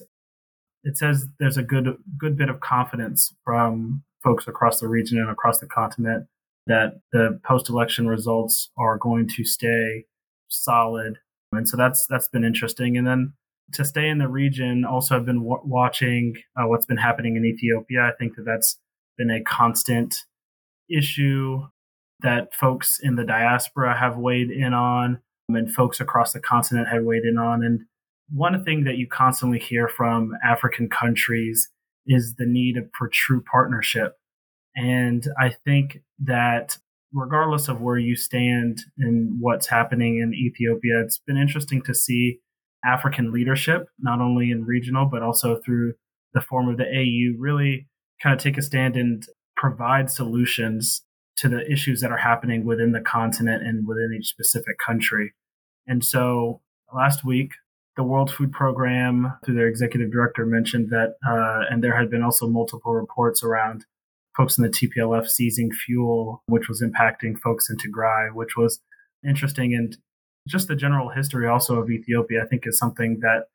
it 0.84 0.98
says 0.98 1.28
there's 1.40 1.58
a 1.58 1.64
good 1.64 1.98
good 2.18 2.38
bit 2.38 2.50
of 2.50 2.60
confidence 2.60 3.34
from 3.44 4.04
folks 4.24 4.48
across 4.48 4.80
the 4.80 4.88
region 4.88 5.20
and 5.20 5.30
across 5.30 5.60
the 5.60 5.68
continent 5.68 6.28
that 6.66 7.00
the 7.14 7.40
post-election 7.46 8.08
results 8.08 8.70
are 8.78 8.98
going 8.98 9.28
to 9.28 9.46
stay 9.46 10.06
solid 10.50 11.18
and 11.52 11.68
so 11.68 11.78
that's 11.78 12.06
that's 12.10 12.28
been 12.28 12.44
interesting. 12.44 12.98
And 12.98 13.08
then 13.08 13.34
to 13.74 13.84
stay 13.84 14.08
in 14.08 14.18
the 14.18 14.30
region 14.30 14.86
also 14.86 15.14
i've 15.14 15.26
been 15.26 15.44
w- 15.44 15.62
watching 15.66 16.34
uh, 16.56 16.66
what's 16.66 16.86
been 16.86 16.98
happening 16.98 17.36
in 17.36 17.46
ethiopia. 17.46 18.02
I 18.02 18.12
think 18.18 18.36
that 18.36 18.46
that's 18.46 18.80
been 19.18 19.30
a 19.30 19.42
constant 19.42 20.24
issue 20.90 21.64
that 22.22 22.54
folks 22.54 23.00
in 23.02 23.16
the 23.16 23.26
diaspora 23.26 23.98
have 23.98 24.18
weighed 24.18 24.50
in 24.50 24.74
on 24.74 25.20
and 25.50 25.74
folks 25.74 26.00
across 26.00 26.34
the 26.34 26.40
continent 26.40 26.88
have 26.90 27.04
weighed 27.04 27.24
in 27.24 27.38
on. 27.38 27.64
And 27.64 27.82
one 28.34 28.64
thing 28.64 28.84
that 28.84 28.98
you 28.98 29.08
constantly 29.08 29.60
hear 29.60 29.88
from 29.88 30.34
African 30.44 30.90
countries 30.90 31.70
is 32.06 32.36
the 32.38 32.46
need 32.46 32.78
for 32.98 33.08
true 33.08 33.42
partnership. 33.42 34.16
And 34.76 35.26
I 35.40 35.56
think 35.66 36.02
that 36.20 36.78
regardless 37.14 37.68
of 37.68 37.82
where 37.82 37.98
you 37.98 38.16
stand 38.16 38.80
and 38.98 39.38
what's 39.40 39.68
happening 39.68 40.20
in 40.20 40.34
Ethiopia, 40.34 41.02
it's 41.04 41.20
been 41.20 41.38
interesting 41.38 41.82
to 41.84 41.94
see 41.94 42.40
African 42.86 43.32
leadership, 43.32 43.88
not 44.00 44.22
only 44.22 44.52
in 44.52 44.66
regional, 44.66 45.06
but 45.06 45.22
also 45.22 45.60
through 45.66 45.94
the 46.34 46.42
form 46.42 46.70
of 46.70 46.78
the 46.78 46.86
AU, 46.86 47.40
really 47.40 47.88
kind 48.22 48.36
of 48.36 48.42
take 48.42 48.58
a 48.58 48.62
stand 48.62 48.96
and 48.96 49.24
provide 49.56 50.10
solutions 50.10 51.04
to 51.38 51.50
the 51.50 51.72
issues 51.72 52.02
that 52.02 52.12
are 52.12 52.18
happening 52.18 52.66
within 52.66 52.92
the 52.92 53.02
continent 53.02 53.64
and 53.64 53.88
within 53.88 54.16
each 54.18 54.28
specific 54.28 54.78
country. 54.86 55.34
And 55.86 56.04
so 56.04 56.62
last 56.94 57.24
week, 57.24 57.52
the 57.96 58.04
World 58.04 58.32
Food 58.32 58.52
Program, 58.52 59.34
through 59.44 59.56
their 59.56 59.68
executive 59.68 60.12
director, 60.12 60.46
mentioned 60.46 60.90
that, 60.90 61.16
uh, 61.28 61.66
and 61.70 61.84
there 61.84 61.98
had 61.98 62.10
been 62.10 62.24
also 62.24 62.48
multiple 62.48 62.94
reports 62.94 63.44
around 63.44 63.86
folks 64.38 64.58
in 64.58 64.64
the 64.64 64.70
TPLF 64.70 65.28
seizing 65.28 65.72
fuel, 65.72 66.44
which 66.46 66.70
was 66.70 66.82
impacting 66.82 67.38
folks 67.38 67.70
in 67.70 67.78
Tigray, 67.78 68.34
which 68.34 68.56
was 68.56 68.80
interesting. 69.28 69.74
And 69.74 69.98
just 70.48 70.68
the 70.68 70.76
general 70.76 71.10
history 71.10 71.48
also 71.48 71.80
of 71.80 71.90
Ethiopia, 71.90 72.44
I 72.44 72.48
think, 72.48 72.64
is 72.66 72.78
something 72.78 73.20
that 73.22 73.46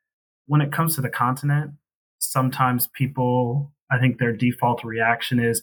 when 0.47 0.61
it 0.61 0.73
comes 0.73 0.97
to 0.97 1.01
the 1.01 1.09
continent, 1.09 1.73
sometimes 2.19 2.89
people, 2.89 3.73
I 3.91 3.99
think 3.99 4.19
their 4.19 4.33
default 4.33 4.83
reaction 4.85 5.39
is 5.39 5.63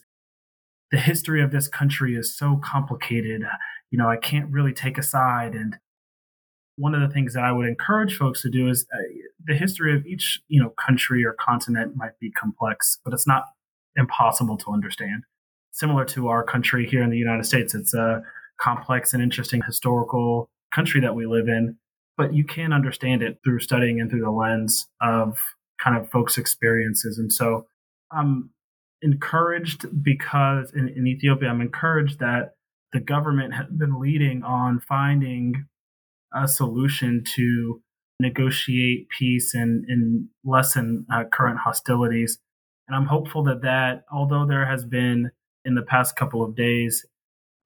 the 0.90 0.98
history 0.98 1.42
of 1.42 1.52
this 1.52 1.68
country 1.68 2.16
is 2.16 2.36
so 2.36 2.60
complicated. 2.64 3.42
You 3.90 3.98
know, 3.98 4.08
I 4.08 4.16
can't 4.16 4.50
really 4.50 4.72
take 4.72 4.98
a 4.98 5.02
side. 5.02 5.54
And 5.54 5.76
one 6.76 6.94
of 6.94 7.00
the 7.00 7.12
things 7.12 7.34
that 7.34 7.44
I 7.44 7.52
would 7.52 7.66
encourage 7.66 8.16
folks 8.16 8.42
to 8.42 8.50
do 8.50 8.68
is 8.68 8.86
uh, 8.92 8.98
the 9.44 9.54
history 9.54 9.94
of 9.94 10.06
each, 10.06 10.40
you 10.48 10.60
know, 10.60 10.70
country 10.70 11.24
or 11.24 11.36
continent 11.38 11.94
might 11.94 12.18
be 12.18 12.30
complex, 12.30 12.98
but 13.04 13.12
it's 13.12 13.26
not 13.26 13.44
impossible 13.96 14.56
to 14.58 14.72
understand. 14.72 15.24
Similar 15.72 16.04
to 16.06 16.28
our 16.28 16.42
country 16.42 16.86
here 16.86 17.02
in 17.02 17.10
the 17.10 17.16
United 17.16 17.44
States, 17.44 17.74
it's 17.74 17.94
a 17.94 18.22
complex 18.60 19.14
and 19.14 19.22
interesting 19.22 19.62
historical 19.64 20.50
country 20.74 21.00
that 21.00 21.14
we 21.14 21.26
live 21.26 21.48
in, 21.48 21.76
but 22.16 22.34
you 22.34 22.44
can 22.44 22.72
understand 22.72 23.22
it 23.22 23.38
through 23.44 23.60
studying 23.60 24.00
and 24.00 24.10
through 24.10 24.22
the 24.22 24.30
lens 24.30 24.86
of 25.00 25.38
kind 25.82 25.96
of 25.96 26.10
folks' 26.10 26.38
experiences. 26.38 27.18
And 27.18 27.32
so 27.32 27.66
I'm 28.12 28.50
encouraged 29.02 29.86
because 30.02 30.72
in, 30.72 30.88
in 30.88 31.06
Ethiopia, 31.06 31.48
I'm 31.48 31.60
encouraged 31.60 32.18
that 32.18 32.54
the 32.92 33.00
government 33.00 33.54
has 33.54 33.66
been 33.66 34.00
leading 34.00 34.42
on 34.42 34.80
finding 34.80 35.66
a 36.34 36.46
solution 36.46 37.22
to 37.36 37.82
negotiate 38.20 39.08
peace 39.08 39.54
and, 39.54 39.84
and 39.88 40.28
lessen 40.44 41.06
uh, 41.12 41.24
current 41.32 41.58
hostilities. 41.58 42.38
And 42.90 42.96
I'm 42.96 43.06
hopeful 43.06 43.44
that 43.44 43.62
that, 43.62 44.02
although 44.12 44.44
there 44.44 44.66
has 44.66 44.84
been 44.84 45.30
in 45.64 45.76
the 45.76 45.82
past 45.82 46.16
couple 46.16 46.42
of 46.42 46.56
days 46.56 47.06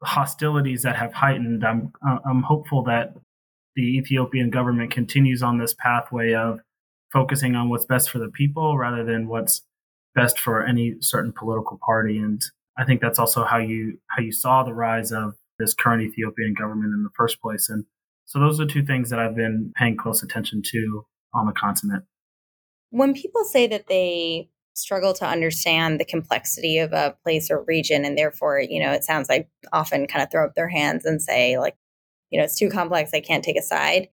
hostilities 0.02 0.83
that 0.83 0.97
have 0.97 1.14
heightened, 1.14 1.64
I'm 1.64 1.90
uh, 2.07 2.19
I'm 2.28 2.43
hopeful 2.43 2.83
that 2.85 3.14
the 3.75 3.97
Ethiopian 3.97 4.50
government 4.50 4.90
continues 4.90 5.43
on 5.43 5.57
this 5.57 5.75
pathway 5.78 6.35
of 6.35 6.61
focusing 7.11 7.54
on 7.54 7.71
what's 7.71 7.87
best 7.87 8.11
for 8.11 8.19
the 8.19 8.28
people 8.28 8.76
rather 8.76 9.02
than 9.02 9.26
what's 9.26 9.62
best 10.14 10.38
for 10.38 10.62
any 10.62 10.97
certain 11.00 11.33
political 11.33 11.81
party. 11.83 12.19
And 12.19 12.43
I 12.76 12.85
think 12.85 13.00
that's 13.00 13.19
also 13.19 13.45
how 13.45 13.57
you 13.57 14.00
how 14.09 14.23
you 14.23 14.31
saw 14.31 14.62
the 14.62 14.75
rise 14.75 15.11
of 15.11 15.37
this 15.59 15.73
current 15.73 16.02
Ethiopian 16.02 16.52
government 16.52 16.93
in 16.93 17.02
the 17.02 17.16
first 17.16 17.40
place. 17.40 17.71
And 17.71 17.87
so 18.26 18.40
those 18.40 18.61
are 18.61 18.66
two 18.66 18.85
things 18.85 19.09
that 19.09 19.21
I've 19.21 19.37
been 19.37 19.73
paying 19.75 19.97
close 19.97 20.23
attention 20.23 20.61
to 20.66 21.07
on 21.33 21.47
the 21.47 21.52
continent. 21.52 22.04
When 22.90 23.14
people 23.14 23.45
say 23.45 23.66
that 23.69 23.87
they 23.88 24.50
struggle 24.75 25.14
to 25.14 25.26
understand 25.26 25.99
the 25.99 26.04
complexity 26.04 26.78
of 26.78 26.93
a 26.93 27.16
place 27.23 27.50
or 27.50 27.62
region 27.62 28.04
and 28.04 28.19
therefore 28.19 28.61
you 28.61 28.83
know 28.83 28.93
it 28.93 29.04
sounds 29.04 29.28
like 29.28 29.49
often 29.73 30.07
kind 30.07 30.23
of 30.23 30.31
throw 30.31 30.45
up 30.45 30.54
their 30.54 30.69
hands 30.69 31.04
and 31.04 31.23
say 31.23 31.59
like 31.59 31.76
you 32.31 32.38
know 32.38 32.45
it's 32.45 32.59
too 32.59 32.69
complex 32.69 33.11
i 33.14 33.21
can't 33.21 33.45
take 33.45 33.57
a 33.57 33.62
side. 33.62 34.09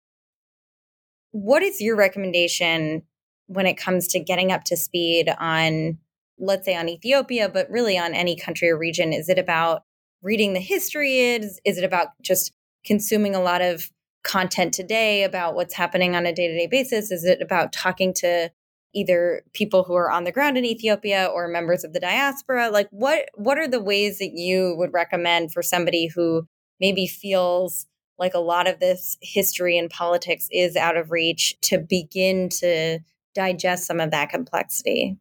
What 1.32 1.62
is 1.62 1.82
your 1.82 1.96
recommendation 1.96 3.04
when 3.48 3.68
it 3.68 3.78
comes 3.78 4.08
to 4.10 4.20
getting 4.20 4.52
up 4.52 4.64
to 4.66 4.78
speed 4.78 5.34
on 5.40 6.00
let's 6.40 6.66
say 6.66 6.76
on 6.76 6.90
ethiopia 6.90 7.50
but 7.50 7.70
really 7.70 7.98
on 7.98 8.14
any 8.14 8.36
country 8.36 8.70
or 8.70 8.78
region? 8.78 9.14
Is 9.14 9.30
it 9.30 9.40
about 9.40 9.84
reading 10.22 10.54
the 10.54 10.60
history? 10.60 11.20
Is 11.20 11.60
is 11.66 11.78
it 11.78 11.84
about 11.84 12.10
just 12.22 12.54
consuming 12.86 13.36
a 13.36 13.42
lot 13.42 13.62
of 13.62 13.92
content 14.24 14.74
today 14.74 15.24
about 15.24 15.56
what's 15.56 15.74
happening 15.74 16.16
on 16.16 16.26
a 16.26 16.34
day-to-day 16.34 16.68
basis? 16.68 17.12
Is 17.12 17.24
it 17.24 17.42
about 17.42 17.72
talking 17.72 18.14
to 18.16 18.52
either 18.98 19.44
people 19.54 19.84
who 19.84 19.94
are 19.94 20.10
on 20.10 20.24
the 20.24 20.32
ground 20.32 20.58
in 20.58 20.66
Ethiopia 20.66 21.26
or 21.26 21.48
members 21.48 21.84
of 21.84 21.94
the 21.94 22.00
diaspora? 22.00 22.70
Like 22.70 22.88
what 22.92 23.30
what 23.36 23.58
are 23.58 23.68
the 23.68 23.82
ways 23.82 24.20
that 24.20 24.32
you 24.34 24.76
would 24.78 24.94
recommend 24.94 25.52
for 25.52 25.62
somebody 25.62 26.08
who 26.08 26.48
maybe 26.80 27.08
feels 27.08 27.86
like 28.20 28.34
a 28.34 28.40
lot 28.40 28.68
of 28.68 28.80
this 28.80 29.18
history 29.22 29.78
and 29.78 29.90
politics 29.90 30.48
is 30.52 30.76
out 30.76 30.98
of 30.98 31.12
reach 31.12 31.56
to 31.62 31.78
begin 31.78 32.50
to 32.50 33.00
digest 33.36 33.86
some 33.86 34.00
of 34.00 34.12
that 34.12 34.30
complexity? 34.30 35.18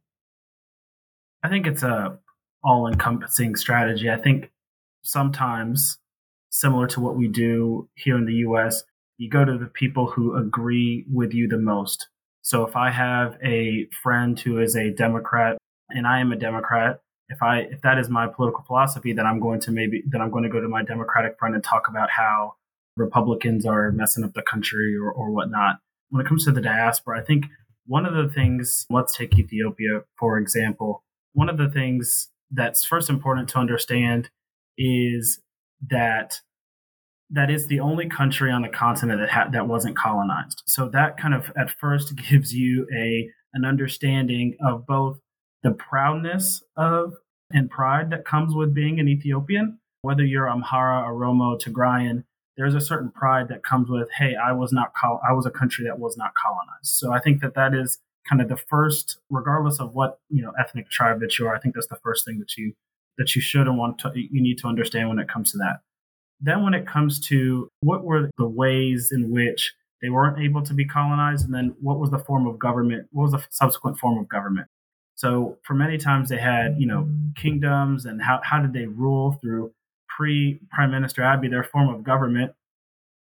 I 1.43 1.49
think 1.49 1.67
it's 1.67 1.83
a 1.83 2.19
all 2.65 2.89
encompassing 2.89 3.55
strategy. 3.55 4.11
I 4.11 4.17
think 4.17 4.51
sometimes 5.03 5.99
similar 6.51 6.87
to 6.89 7.01
what 7.01 7.17
we 7.17 7.29
do 7.29 7.89
here 7.95 8.17
in 8.17 8.25
the 8.25 8.35
US, 8.49 8.83
you 9.19 9.29
go 9.29 9.45
to 9.45 9.57
the 9.59 9.67
people 9.67 10.11
who 10.11 10.35
agree 10.37 11.05
with 11.13 11.33
you 11.33 11.47
the 11.47 11.59
most. 11.59 12.09
So 12.47 12.65
if 12.65 12.77
I 12.77 12.93
have 12.93 13.37
a 13.45 13.89
friend 14.05 14.39
who 14.39 14.61
is 14.61 14.77
a 14.77 14.93
Democrat 14.93 15.59
and 15.91 16.07
I 16.07 16.21
am 16.21 16.31
a 16.31 16.37
Democrat, 16.37 17.01
if 17.29 17.43
I 17.43 17.63
if 17.73 17.83
that 17.83 17.99
is 17.99 18.09
my 18.09 18.29
political 18.29 18.63
philosophy, 18.65 19.13
then 19.13 19.27
I'm 19.27 19.41
going 19.41 19.59
to 19.63 19.73
maybe 19.73 20.05
then 20.07 20.21
I'm 20.21 20.31
going 20.31 20.45
to 20.45 20.49
go 20.49 20.61
to 20.61 20.69
my 20.69 20.85
Democratic 20.85 21.41
friend 21.41 21.57
and 21.57 21.65
talk 21.65 21.89
about 21.89 22.09
how 22.09 22.55
Republicans 22.97 23.67
are 23.67 23.91
messing 23.91 24.23
up 24.23 24.33
the 24.35 24.43
country 24.43 24.95
or, 24.97 25.11
or 25.11 25.33
whatnot. 25.33 25.79
When 26.11 26.25
it 26.25 26.29
comes 26.29 26.45
to 26.45 26.53
the 26.53 26.61
diaspora, 26.61 27.21
I 27.21 27.25
think 27.25 27.47
one 27.85 28.07
of 28.07 28.15
the 28.15 28.33
things, 28.33 28.87
let's 28.91 29.17
take 29.17 29.37
Ethiopia, 29.37 30.03
for 30.17 30.39
example. 30.39 31.03
One 31.33 31.49
of 31.49 31.59
the 31.59 31.69
things 31.69 32.29
that's 32.53 32.85
first 32.85 33.11
important 33.11 33.49
to 33.49 33.59
understand 33.59 34.31
is 34.79 35.41
that 35.91 36.43
that 37.31 37.51
is 37.51 37.67
the 37.67 37.81
only 37.81 38.09
country 38.09 38.51
on 38.51 38.63
the 38.63 38.69
continent 38.69 39.21
that 39.21 39.31
ha- 39.31 39.49
that 39.53 39.67
wasn't 39.67 39.97
colonized. 39.97 40.63
So 40.67 40.89
that 40.91 41.17
kind 41.17 41.35
of 41.35 41.53
at 41.57 41.71
first 41.71 42.15
gives 42.31 42.55
you 42.55 42.87
a 42.95 43.31
an 43.55 43.65
understanding 43.65 44.57
of 44.65 44.87
both 44.87 45.19
the 45.63 45.71
proudness 45.73 46.63
of 46.77 47.15
and 47.51 47.71
pride 47.71 48.11
that 48.11 48.25
comes 48.25 48.55
with 48.55 48.75
being 48.75 49.01
an 49.01 49.09
Ethiopian, 49.09 49.79
whether 50.03 50.25
you're 50.25 50.47
Amhara, 50.47 51.07
Oromo, 51.07 51.61
Tigrayan. 51.61 52.25
There's 52.57 52.75
a 52.75 52.81
certain 52.81 53.11
pride 53.11 53.49
that 53.49 53.63
comes 53.63 53.89
with, 53.89 54.09
hey, 54.19 54.35
I 54.35 54.53
was 54.53 54.73
not 54.73 54.95
col- 54.95 55.21
I 55.29 55.33
was 55.33 55.47
a 55.47 55.51
country 55.51 55.85
that 55.85 55.99
was 55.99 56.17
not 56.17 56.33
colonized. 56.43 56.87
So 56.87 57.13
I 57.13 57.21
think 57.21 57.41
that 57.43 57.55
that 57.55 57.75
is 57.75 57.99
kind 58.29 58.43
of 58.43 58.49
the 58.49 58.57
first, 58.57 59.19
regardless 59.31 59.81
of 59.81 59.93
what 59.93 60.19
you 60.29 60.43
know 60.43 60.53
ethnic 60.59 60.91
tribe 60.91 61.21
that 61.21 61.39
you 61.39 61.47
are. 61.47 61.55
I 61.55 61.61
think 61.61 61.75
that's 61.75 61.89
the 61.89 61.99
first 62.03 62.25
thing 62.25 62.39
that 62.39 62.57
you 62.57 62.73
that 63.19 63.35
you 63.35 63.43
should 63.43 63.67
and 63.67 63.79
want 63.79 63.99
to 64.01 64.13
you 64.15 64.43
need 64.43 64.59
to 64.59 64.69
understand 64.69 65.09
when 65.09 65.19
it 65.19 65.29
comes 65.29 65.53
to 65.53 65.59
that. 65.59 65.81
Then, 66.41 66.63
when 66.63 66.75
it 66.75 66.87
comes 66.87 67.21
to 67.29 67.69
what 67.81 68.05
were 68.05 68.31
the 68.37 68.49
ways 68.49 69.11
in 69.13 69.31
which 69.31 69.75
they 70.03 70.11
weren't 70.11 70.39
able 70.39 70.63
to 70.63 70.75
be 70.75 70.85
colonized, 70.85 71.47
and 71.47 71.55
then 71.55 71.75
what 71.81 71.99
was 71.99 72.11
the 72.11 72.19
form 72.19 72.47
of 72.47 72.59
government? 72.59 73.09
What 73.13 73.25
was 73.25 73.33
the 73.33 73.45
subsequent 73.51 73.99
form 73.99 74.19
of 74.19 74.29
government? 74.29 74.69
So, 75.15 75.59
for 75.63 75.75
many 75.75 75.97
times, 75.97 76.29
they 76.29 76.39
had, 76.39 76.77
you 76.79 76.87
know, 76.87 77.09
kingdoms, 77.37 78.05
and 78.05 78.21
how, 78.21 78.41
how 78.45 78.61
did 78.61 78.75
they 78.75 78.87
rule 78.87 79.39
through 79.41 79.73
pre 80.15 80.61
Prime 80.71 80.91
Minister 80.91 81.23
Abiy? 81.23 81.51
Their 81.51 81.65
form 81.65 81.89
of 81.89 82.05
government, 82.05 82.53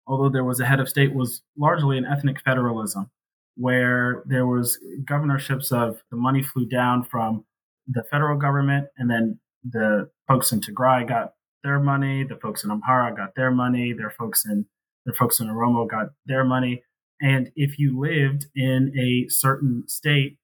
although 0.05 0.29
there 0.29 0.43
was 0.43 0.59
a 0.59 0.65
head 0.65 0.79
of 0.79 0.87
state, 0.87 1.13
was 1.13 1.41
largely 1.57 1.97
an 1.97 2.05
ethnic 2.05 2.41
federalism, 2.41 3.09
where 3.55 4.21
there 4.27 4.45
was 4.45 4.77
governorships 5.03 5.71
of 5.71 6.03
the 6.11 6.17
money 6.17 6.43
flew 6.43 6.67
down 6.67 7.03
from 7.03 7.45
the 7.87 8.03
federal 8.03 8.37
government, 8.37 8.87
and 8.97 9.09
then 9.09 9.39
the 9.67 10.09
folks 10.27 10.51
in 10.51 10.61
Tigray 10.61 11.07
got 11.07 11.33
their 11.63 11.79
money. 11.79 12.23
The 12.23 12.35
folks 12.35 12.63
in 12.63 12.69
Amhara 12.69 13.15
got 13.15 13.35
their 13.35 13.51
money. 13.51 13.93
Their 13.93 14.11
folks 14.11 14.45
in 14.45 14.65
the 15.05 15.13
folks 15.13 15.39
in 15.39 15.47
Oromo 15.47 15.89
got 15.89 16.07
their 16.25 16.43
money. 16.43 16.83
And 17.21 17.51
if 17.55 17.77
you 17.79 17.99
lived 17.99 18.45
in 18.55 18.93
a 18.97 19.29
certain 19.29 19.83
state 19.87 20.37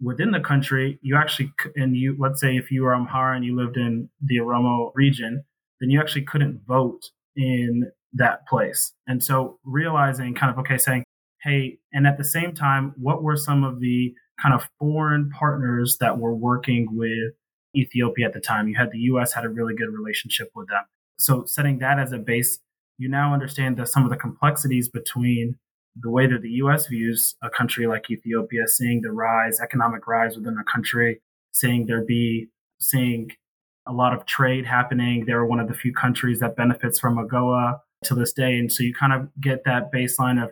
within 0.00 0.30
the 0.30 0.40
country, 0.40 0.98
you 1.02 1.16
actually 1.16 1.52
and 1.74 1.96
you 1.96 2.16
let's 2.18 2.40
say 2.40 2.56
if 2.56 2.70
you 2.70 2.82
were 2.82 2.92
Amhara 2.92 3.36
and 3.36 3.44
you 3.44 3.56
lived 3.56 3.76
in 3.76 4.08
the 4.24 4.36
Oromo 4.36 4.92
region, 4.94 5.44
then 5.80 5.90
you 5.90 6.00
actually 6.00 6.22
couldn't 6.22 6.60
vote 6.66 7.10
in 7.36 7.90
that 8.12 8.46
place. 8.46 8.92
And 9.06 9.22
so 9.22 9.58
realizing 9.64 10.34
kind 10.34 10.50
of 10.50 10.58
okay, 10.60 10.78
saying, 10.78 11.04
hey, 11.42 11.78
and 11.92 12.06
at 12.06 12.18
the 12.18 12.24
same 12.24 12.54
time, 12.54 12.94
what 12.96 13.22
were 13.22 13.36
some 13.36 13.62
of 13.62 13.80
the 13.80 14.14
kind 14.40 14.54
of 14.54 14.68
foreign 14.78 15.30
partners 15.30 15.96
that 16.00 16.18
were 16.18 16.34
working 16.34 16.88
with 16.92 17.32
Ethiopia 17.76 18.26
at 18.26 18.34
the 18.34 18.40
time. 18.40 18.68
You 18.68 18.76
had 18.76 18.90
the 18.90 18.98
US 19.10 19.32
had 19.32 19.44
a 19.44 19.48
really 19.48 19.74
good 19.74 19.90
relationship 19.92 20.50
with 20.54 20.68
them. 20.68 20.82
So 21.18 21.44
setting 21.44 21.78
that 21.78 21.98
as 21.98 22.12
a 22.12 22.18
base, 22.18 22.58
you 22.98 23.08
now 23.08 23.34
understand 23.34 23.76
that 23.76 23.88
some 23.88 24.04
of 24.04 24.10
the 24.10 24.16
complexities 24.16 24.88
between 24.88 25.56
the 25.98 26.10
way 26.10 26.26
that 26.26 26.42
the 26.42 26.50
US 26.62 26.86
views 26.86 27.36
a 27.42 27.50
country 27.50 27.86
like 27.86 28.10
Ethiopia, 28.10 28.66
seeing 28.66 29.00
the 29.00 29.12
rise, 29.12 29.60
economic 29.60 30.06
rise 30.06 30.36
within 30.36 30.56
a 30.58 30.70
country, 30.70 31.20
seeing 31.52 31.86
there 31.86 32.04
be 32.04 32.48
seeing 32.80 33.30
a 33.86 33.92
lot 33.92 34.12
of 34.12 34.26
trade 34.26 34.66
happening. 34.66 35.24
They're 35.24 35.46
one 35.46 35.60
of 35.60 35.68
the 35.68 35.74
few 35.74 35.92
countries 35.92 36.40
that 36.40 36.56
benefits 36.56 36.98
from 36.98 37.16
AGOA 37.16 37.80
to 38.04 38.14
this 38.14 38.32
day. 38.32 38.58
And 38.58 38.70
so 38.70 38.82
you 38.82 38.92
kind 38.92 39.12
of 39.12 39.28
get 39.40 39.64
that 39.64 39.92
baseline 39.92 40.42
of 40.42 40.50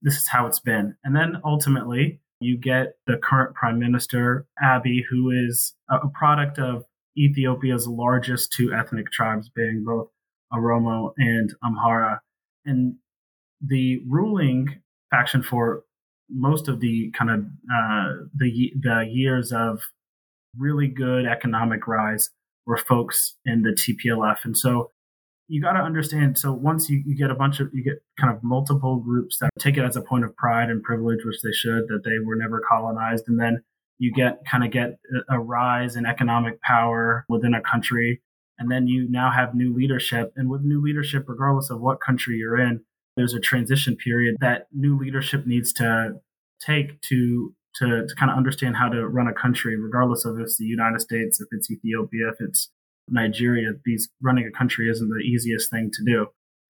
this 0.00 0.16
is 0.16 0.28
how 0.28 0.46
it's 0.46 0.60
been. 0.60 0.96
And 1.04 1.14
then 1.14 1.40
ultimately, 1.44 2.20
you 2.42 2.58
get 2.58 2.94
the 3.06 3.16
current 3.16 3.54
prime 3.54 3.78
minister, 3.78 4.46
Abiy, 4.62 5.00
who 5.10 5.30
is 5.30 5.74
a 5.90 6.08
product 6.08 6.58
of 6.58 6.84
Ethiopia's 7.16 7.86
largest 7.86 8.52
two 8.52 8.72
ethnic 8.72 9.10
tribes, 9.10 9.48
being 9.48 9.84
both 9.86 10.08
Oromo 10.52 11.12
and 11.18 11.52
Amhara. 11.64 12.20
And 12.64 12.96
the 13.60 14.00
ruling 14.08 14.80
faction 15.10 15.42
for 15.42 15.84
most 16.30 16.68
of 16.68 16.80
the 16.80 17.10
kind 17.16 17.30
of 17.30 17.40
uh, 17.40 18.12
the 18.34 18.72
the 18.80 19.06
years 19.10 19.52
of 19.52 19.80
really 20.56 20.88
good 20.88 21.26
economic 21.26 21.86
rise 21.86 22.30
were 22.66 22.76
folks 22.76 23.36
in 23.44 23.62
the 23.62 23.70
TPLF. 23.70 24.44
And 24.44 24.56
so 24.56 24.90
you 25.52 25.60
got 25.60 25.72
to 25.72 25.80
understand. 25.80 26.38
So 26.38 26.50
once 26.50 26.88
you, 26.88 27.02
you 27.04 27.14
get 27.14 27.30
a 27.30 27.34
bunch 27.34 27.60
of, 27.60 27.68
you 27.74 27.84
get 27.84 28.02
kind 28.18 28.34
of 28.34 28.42
multiple 28.42 28.96
groups 28.96 29.36
that 29.38 29.50
take 29.58 29.76
it 29.76 29.84
as 29.84 29.96
a 29.96 30.00
point 30.00 30.24
of 30.24 30.34
pride 30.34 30.70
and 30.70 30.82
privilege, 30.82 31.26
which 31.26 31.42
they 31.42 31.52
should, 31.52 31.88
that 31.88 32.00
they 32.06 32.18
were 32.24 32.36
never 32.36 32.62
colonized. 32.66 33.24
And 33.28 33.38
then 33.38 33.62
you 33.98 34.14
get 34.14 34.46
kind 34.50 34.64
of 34.64 34.70
get 34.70 34.98
a 35.28 35.38
rise 35.38 35.94
in 35.94 36.06
economic 36.06 36.62
power 36.62 37.26
within 37.28 37.52
a 37.52 37.60
country. 37.60 38.22
And 38.58 38.70
then 38.70 38.86
you 38.86 39.06
now 39.10 39.30
have 39.30 39.54
new 39.54 39.74
leadership. 39.74 40.32
And 40.36 40.48
with 40.48 40.62
new 40.62 40.80
leadership, 40.82 41.26
regardless 41.28 41.68
of 41.68 41.82
what 41.82 42.00
country 42.00 42.36
you're 42.38 42.58
in, 42.58 42.80
there's 43.18 43.34
a 43.34 43.40
transition 43.40 43.94
period 43.94 44.36
that 44.40 44.68
new 44.72 44.98
leadership 44.98 45.46
needs 45.46 45.70
to 45.74 46.14
take 46.64 46.98
to 47.02 47.54
to, 47.76 48.06
to 48.06 48.14
kind 48.16 48.30
of 48.30 48.36
understand 48.36 48.76
how 48.76 48.88
to 48.88 49.06
run 49.06 49.28
a 49.28 49.32
country, 49.32 49.78
regardless 49.78 50.26
of 50.26 50.38
if 50.38 50.44
it's 50.44 50.58
the 50.58 50.64
United 50.64 51.00
States, 51.00 51.40
if 51.40 51.48
it's 51.52 51.70
Ethiopia, 51.70 52.28
if 52.28 52.36
it's 52.40 52.70
Nigeria. 53.08 53.72
These 53.84 54.08
running 54.20 54.46
a 54.46 54.56
country 54.56 54.88
isn't 54.90 55.08
the 55.08 55.24
easiest 55.24 55.70
thing 55.70 55.90
to 55.92 56.04
do. 56.04 56.26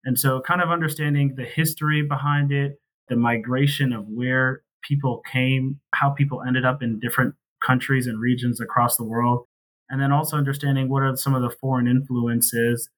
And 0.04 0.18
so 0.18 0.40
kind 0.40 0.62
of 0.62 0.70
understanding 0.70 1.34
the 1.36 1.44
history 1.44 2.02
behind 2.02 2.52
it, 2.52 2.78
the 3.08 3.16
migration 3.16 3.92
of 3.92 4.06
where 4.08 4.62
people 4.82 5.22
came, 5.30 5.80
how 5.94 6.10
people 6.10 6.42
ended 6.46 6.64
up 6.64 6.82
in 6.82 6.98
different 6.98 7.34
countries 7.64 8.06
and 8.06 8.18
regions 8.18 8.60
across 8.60 8.96
the 8.96 9.04
world, 9.04 9.44
and 9.90 10.00
then 10.00 10.12
also 10.12 10.36
understanding 10.36 10.88
what 10.88 11.02
are 11.02 11.16
some 11.16 11.34
of 11.34 11.42
the 11.42 11.50
foreign 11.50 11.86
influences 11.86 12.88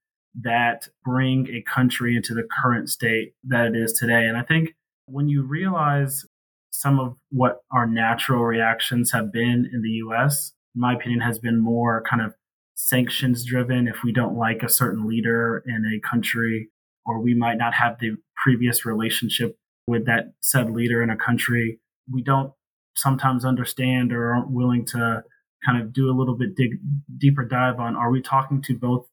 that 0.40 0.88
bring 1.04 1.48
a 1.48 1.62
country 1.62 2.16
into 2.16 2.34
the 2.34 2.46
current 2.62 2.88
state 2.88 3.32
that 3.44 3.66
it 3.66 3.76
is 3.76 3.92
today. 3.92 4.26
And 4.26 4.36
I 4.36 4.42
think 4.42 4.70
when 5.06 5.28
you 5.28 5.42
realize 5.42 6.24
some 6.70 6.98
of 6.98 7.16
what 7.30 7.60
our 7.70 7.86
natural 7.86 8.44
reactions 8.44 9.12
have 9.12 9.32
been 9.32 9.68
in 9.72 9.82
the 9.82 9.90
US, 10.06 10.52
in 10.74 10.80
my 10.80 10.94
opinion, 10.94 11.20
has 11.20 11.38
been 11.38 11.60
more 11.60 12.02
kind 12.08 12.22
of 12.22 12.34
sanctions 12.74 13.44
driven. 13.44 13.88
If 13.88 14.02
we 14.02 14.12
don't 14.12 14.36
like 14.36 14.62
a 14.62 14.68
certain 14.68 15.06
leader 15.06 15.62
in 15.66 15.84
a 15.84 16.06
country, 16.06 16.68
or 17.04 17.20
we 17.20 17.34
might 17.34 17.58
not 17.58 17.74
have 17.74 17.98
the 18.00 18.16
previous 18.42 18.84
relationship 18.84 19.56
with 19.86 20.06
that 20.06 20.32
said 20.40 20.70
leader 20.70 21.02
in 21.02 21.10
a 21.10 21.16
country, 21.16 21.80
we 22.10 22.22
don't 22.22 22.52
sometimes 22.94 23.44
understand 23.44 24.12
or 24.12 24.34
aren't 24.34 24.50
willing 24.50 24.84
to 24.84 25.22
kind 25.64 25.80
of 25.80 25.92
do 25.92 26.10
a 26.10 26.16
little 26.16 26.36
bit 26.36 26.54
dig, 26.56 26.72
deeper 27.18 27.44
dive 27.44 27.78
on 27.78 27.96
are 27.96 28.10
we 28.10 28.20
talking 28.20 28.60
to 28.62 28.76
both 28.76 29.06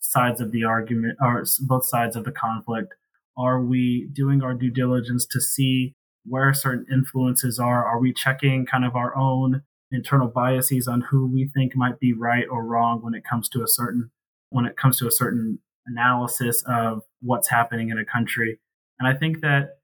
sides 0.00 0.40
of 0.40 0.52
the 0.52 0.64
argument 0.64 1.16
or 1.20 1.44
both 1.60 1.84
sides 1.84 2.16
of 2.16 2.24
the 2.24 2.32
conflict 2.32 2.94
are 3.38 3.62
we 3.62 4.08
doing 4.12 4.42
our 4.42 4.54
due 4.54 4.70
diligence 4.70 5.26
to 5.26 5.40
see 5.40 5.94
where 6.26 6.52
certain 6.52 6.86
influences 6.92 7.58
are 7.58 7.86
are 7.86 8.00
we 8.00 8.12
checking 8.12 8.66
kind 8.66 8.84
of 8.84 8.96
our 8.96 9.16
own 9.16 9.62
internal 9.92 10.28
biases 10.28 10.86
on 10.86 11.00
who 11.00 11.26
we 11.26 11.50
think 11.54 11.74
might 11.74 11.98
be 11.98 12.12
right 12.12 12.44
or 12.50 12.64
wrong 12.64 13.00
when 13.02 13.14
it 13.14 13.24
comes 13.24 13.48
to 13.48 13.62
a 13.62 13.68
certain 13.68 14.10
when 14.50 14.64
it 14.64 14.76
comes 14.76 14.98
to 14.98 15.06
a 15.06 15.10
certain 15.10 15.58
analysis 15.86 16.62
of 16.66 17.02
what's 17.20 17.48
happening 17.48 17.90
in 17.90 17.98
a 17.98 18.04
country 18.04 18.58
and 18.98 19.08
i 19.08 19.16
think 19.16 19.40
that 19.40 19.78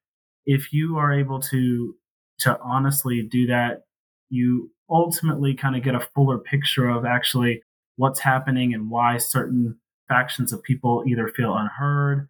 if 0.45 0.73
you 0.73 0.97
are 0.97 1.13
able 1.13 1.41
to 1.41 1.95
to 2.39 2.59
honestly 2.63 3.23
do 3.23 3.47
that 3.47 3.83
you 4.31 4.71
ultimately 4.91 5.55
kind 5.55 5.77
of 5.77 5.83
get 5.83 5.95
a 5.95 6.09
fuller 6.15 6.39
picture 6.39 6.89
of 6.89 7.05
actually 7.05 7.63
what's 7.97 8.21
happening 8.21 8.75
and 8.75 8.91
why 8.91 9.17
certain 9.17 9.79
factions 10.09 10.53
of 10.53 10.63
people 10.63 11.05
either 11.07 11.29
feel 11.29 11.57
unheard, 11.57 12.29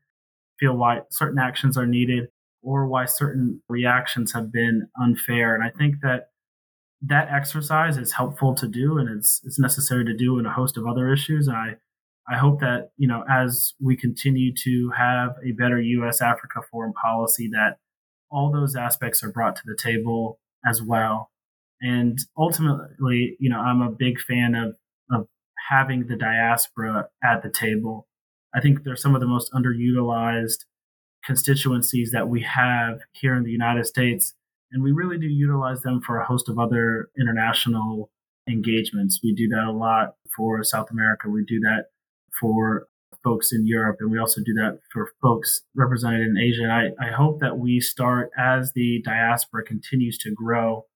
feel 0.58 0.76
why 0.76 1.00
certain 1.10 1.38
actions 1.38 1.76
are 1.76 1.86
needed, 1.86 2.28
or 2.62 2.86
why 2.86 3.04
certain 3.04 3.60
reactions 3.68 4.32
have 4.32 4.50
been 4.50 4.88
unfair. 5.00 5.54
And 5.54 5.62
I 5.62 5.70
think 5.70 5.96
that 6.02 6.28
that 7.02 7.28
exercise 7.30 7.96
is 7.96 8.12
helpful 8.12 8.54
to 8.54 8.66
do 8.66 8.98
and 8.98 9.08
it's, 9.08 9.40
it's 9.44 9.58
necessary 9.58 10.04
to 10.04 10.16
do 10.16 10.38
in 10.38 10.46
a 10.46 10.52
host 10.52 10.76
of 10.76 10.86
other 10.86 11.12
issues. 11.12 11.48
I, 11.48 11.76
I 12.28 12.36
hope 12.36 12.60
that, 12.60 12.90
you 12.96 13.06
know, 13.06 13.24
as 13.30 13.74
we 13.80 13.96
continue 13.96 14.52
to 14.64 14.90
have 14.96 15.36
a 15.44 15.52
better 15.52 15.80
US 15.80 16.20
Africa 16.20 16.60
foreign 16.70 16.92
policy, 16.92 17.48
that 17.52 17.78
all 18.30 18.50
those 18.50 18.74
aspects 18.74 19.22
are 19.22 19.30
brought 19.30 19.56
to 19.56 19.62
the 19.64 19.76
table 19.76 20.40
as 20.64 20.82
well. 20.82 21.30
And 21.80 22.18
ultimately, 22.36 23.36
you 23.38 23.50
know, 23.50 23.60
I'm 23.60 23.82
a 23.82 23.90
big 23.90 24.18
fan 24.18 24.54
of, 24.54 24.76
of 25.10 25.28
having 25.68 26.06
the 26.06 26.16
diaspora 26.16 27.08
at 27.22 27.42
the 27.42 27.50
table. 27.50 28.08
I 28.54 28.60
think 28.60 28.82
they're 28.82 28.96
some 28.96 29.14
of 29.14 29.20
the 29.20 29.26
most 29.26 29.52
underutilized 29.52 30.64
constituencies 31.24 32.12
that 32.12 32.28
we 32.28 32.42
have 32.42 33.00
here 33.12 33.34
in 33.34 33.42
the 33.42 33.50
United 33.50 33.86
States. 33.86 34.34
And 34.72 34.82
we 34.82 34.92
really 34.92 35.18
do 35.18 35.26
utilize 35.26 35.82
them 35.82 36.00
for 36.00 36.18
a 36.18 36.26
host 36.26 36.48
of 36.48 36.58
other 36.58 37.08
international 37.18 38.10
engagements. 38.48 39.20
We 39.22 39.34
do 39.34 39.48
that 39.48 39.64
a 39.64 39.72
lot 39.72 40.14
for 40.34 40.62
South 40.64 40.90
America. 40.90 41.28
We 41.28 41.44
do 41.44 41.60
that 41.60 41.86
for 42.40 42.88
folks 43.24 43.52
in 43.52 43.66
Europe, 43.66 43.96
and 43.98 44.10
we 44.10 44.18
also 44.18 44.40
do 44.40 44.52
that 44.54 44.78
for 44.92 45.10
folks 45.20 45.62
represented 45.74 46.26
in 46.26 46.36
Asia. 46.36 46.62
And 46.62 46.72
I, 46.72 46.90
I 47.00 47.10
hope 47.10 47.40
that 47.40 47.58
we 47.58 47.80
start 47.80 48.30
as 48.38 48.72
the 48.74 49.02
diaspora 49.04 49.64
continues 49.64 50.18
to 50.18 50.30
grow 50.30 50.86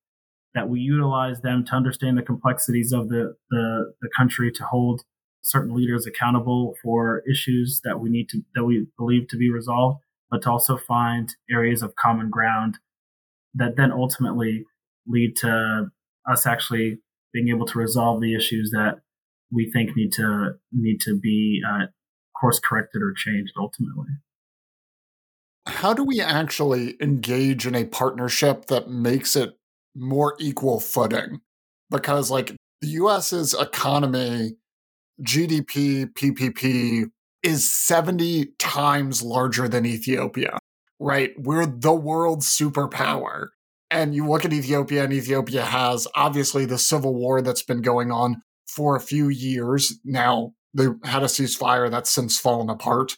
that 0.54 0.68
we 0.68 0.80
utilize 0.80 1.40
them 1.42 1.64
to 1.64 1.74
understand 1.74 2.18
the 2.18 2.22
complexities 2.22 2.92
of 2.92 3.08
the, 3.08 3.36
the, 3.50 3.92
the 4.00 4.08
country 4.16 4.50
to 4.52 4.64
hold 4.64 5.02
certain 5.42 5.74
leaders 5.74 6.06
accountable 6.06 6.74
for 6.82 7.22
issues 7.30 7.80
that 7.84 7.98
we 8.00 8.10
need 8.10 8.28
to 8.28 8.42
that 8.54 8.64
we 8.64 8.86
believe 8.98 9.26
to 9.28 9.38
be 9.38 9.50
resolved 9.50 9.98
but 10.30 10.42
to 10.42 10.50
also 10.50 10.76
find 10.76 11.34
areas 11.50 11.82
of 11.82 11.96
common 11.96 12.28
ground 12.28 12.76
that 13.54 13.76
then 13.76 13.92
ultimately 13.92 14.64
lead 15.06 15.36
to 15.36 15.90
us 16.30 16.46
actually 16.46 16.98
being 17.32 17.48
able 17.48 17.66
to 17.66 17.78
resolve 17.78 18.20
the 18.20 18.34
issues 18.34 18.70
that 18.70 19.00
we 19.52 19.70
think 19.70 19.96
need 19.96 20.12
to 20.12 20.52
need 20.72 21.00
to 21.00 21.18
be 21.18 21.60
uh, 21.68 21.86
course 22.40 22.60
corrected 22.62 23.02
or 23.02 23.12
changed 23.12 23.52
ultimately. 23.58 24.08
How 25.66 25.92
do 25.92 26.02
we 26.02 26.20
actually 26.20 26.96
engage 27.00 27.66
in 27.66 27.74
a 27.74 27.84
partnership 27.84 28.66
that 28.66 28.88
makes 28.88 29.36
it 29.36 29.56
more 29.94 30.36
equal 30.38 30.80
footing? 30.80 31.40
Because 31.90 32.30
like 32.30 32.56
the 32.80 32.88
US's 32.88 33.54
economy 33.54 34.56
GDP 35.22 36.06
PPP 36.06 37.10
is 37.42 37.74
70 37.74 38.46
times 38.58 39.22
larger 39.22 39.68
than 39.68 39.86
Ethiopia, 39.86 40.58
right? 41.00 41.32
We're 41.36 41.66
the 41.66 41.94
world's 41.94 42.46
superpower. 42.46 43.48
And 43.90 44.14
you 44.14 44.28
look 44.28 44.44
at 44.44 44.52
Ethiopia, 44.52 45.02
and 45.02 45.12
Ethiopia 45.12 45.62
has 45.64 46.06
obviously 46.14 46.64
the 46.64 46.78
civil 46.78 47.14
war 47.14 47.42
that's 47.42 47.64
been 47.64 47.82
going 47.82 48.12
on 48.12 48.42
for 48.68 48.94
a 48.94 49.00
few 49.00 49.28
years. 49.28 49.98
Now, 50.04 50.52
they 50.72 50.84
had 51.02 51.24
a 51.24 51.26
ceasefire 51.26 51.90
that's 51.90 52.10
since 52.10 52.38
fallen 52.38 52.70
apart. 52.70 53.16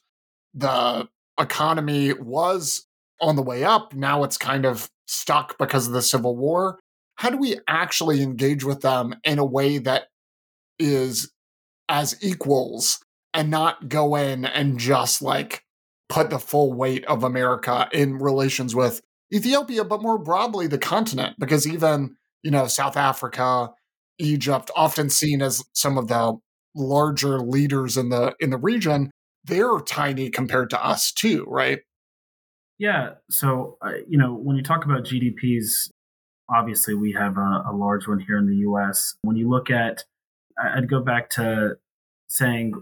The 0.54 1.08
economy 1.38 2.14
was 2.14 2.86
on 3.20 3.36
the 3.36 3.42
way 3.42 3.64
up. 3.64 3.94
Now 3.94 4.24
it's 4.24 4.38
kind 4.38 4.64
of 4.64 4.90
stuck 5.06 5.58
because 5.58 5.86
of 5.86 5.92
the 5.92 6.02
Civil 6.02 6.36
War. 6.36 6.78
How 7.16 7.30
do 7.30 7.36
we 7.36 7.56
actually 7.68 8.22
engage 8.22 8.64
with 8.64 8.80
them 8.80 9.14
in 9.24 9.38
a 9.38 9.44
way 9.44 9.78
that 9.78 10.08
is 10.78 11.30
as 11.88 12.16
equals 12.22 12.98
and 13.34 13.50
not 13.50 13.88
go 13.88 14.16
in 14.16 14.44
and 14.44 14.78
just 14.78 15.22
like 15.22 15.64
put 16.12 16.28
the 16.28 16.38
full 16.38 16.74
weight 16.74 17.04
of 17.06 17.24
America 17.24 17.88
in 17.90 18.18
relations 18.18 18.74
with 18.74 19.00
Ethiopia, 19.32 19.82
but 19.82 20.02
more 20.02 20.18
broadly 20.18 20.66
the 20.66 20.78
continent? 20.78 21.36
Because 21.38 21.66
even, 21.66 22.16
you 22.42 22.50
know, 22.50 22.66
South 22.66 22.98
Africa, 22.98 23.70
Egypt, 24.18 24.70
often 24.76 25.08
seen 25.08 25.40
as 25.40 25.64
some 25.72 25.96
of 25.96 26.08
the 26.08 26.36
larger 26.74 27.38
leaders 27.40 27.96
in 27.96 28.10
the 28.10 28.34
in 28.40 28.50
the 28.50 28.58
region, 28.58 29.10
they're 29.44 29.78
tiny 29.80 30.28
compared 30.28 30.68
to 30.70 30.84
us 30.84 31.10
too, 31.12 31.46
right? 31.48 31.80
Yeah. 32.78 33.12
So, 33.30 33.78
uh, 33.80 33.92
you 34.06 34.18
know, 34.18 34.34
when 34.34 34.56
you 34.56 34.62
talk 34.62 34.84
about 34.84 35.04
GDPs, 35.04 35.88
obviously 36.54 36.94
we 36.94 37.12
have 37.12 37.38
a, 37.38 37.64
a, 37.70 37.72
large 37.72 38.06
one 38.08 38.18
here 38.18 38.36
in 38.36 38.46
the 38.46 38.56
US. 38.68 39.14
When 39.22 39.36
you 39.36 39.48
look 39.48 39.70
at, 39.70 40.04
I'd 40.62 40.90
go 40.90 41.00
back 41.00 41.30
to 41.30 41.76
saying 42.28 42.72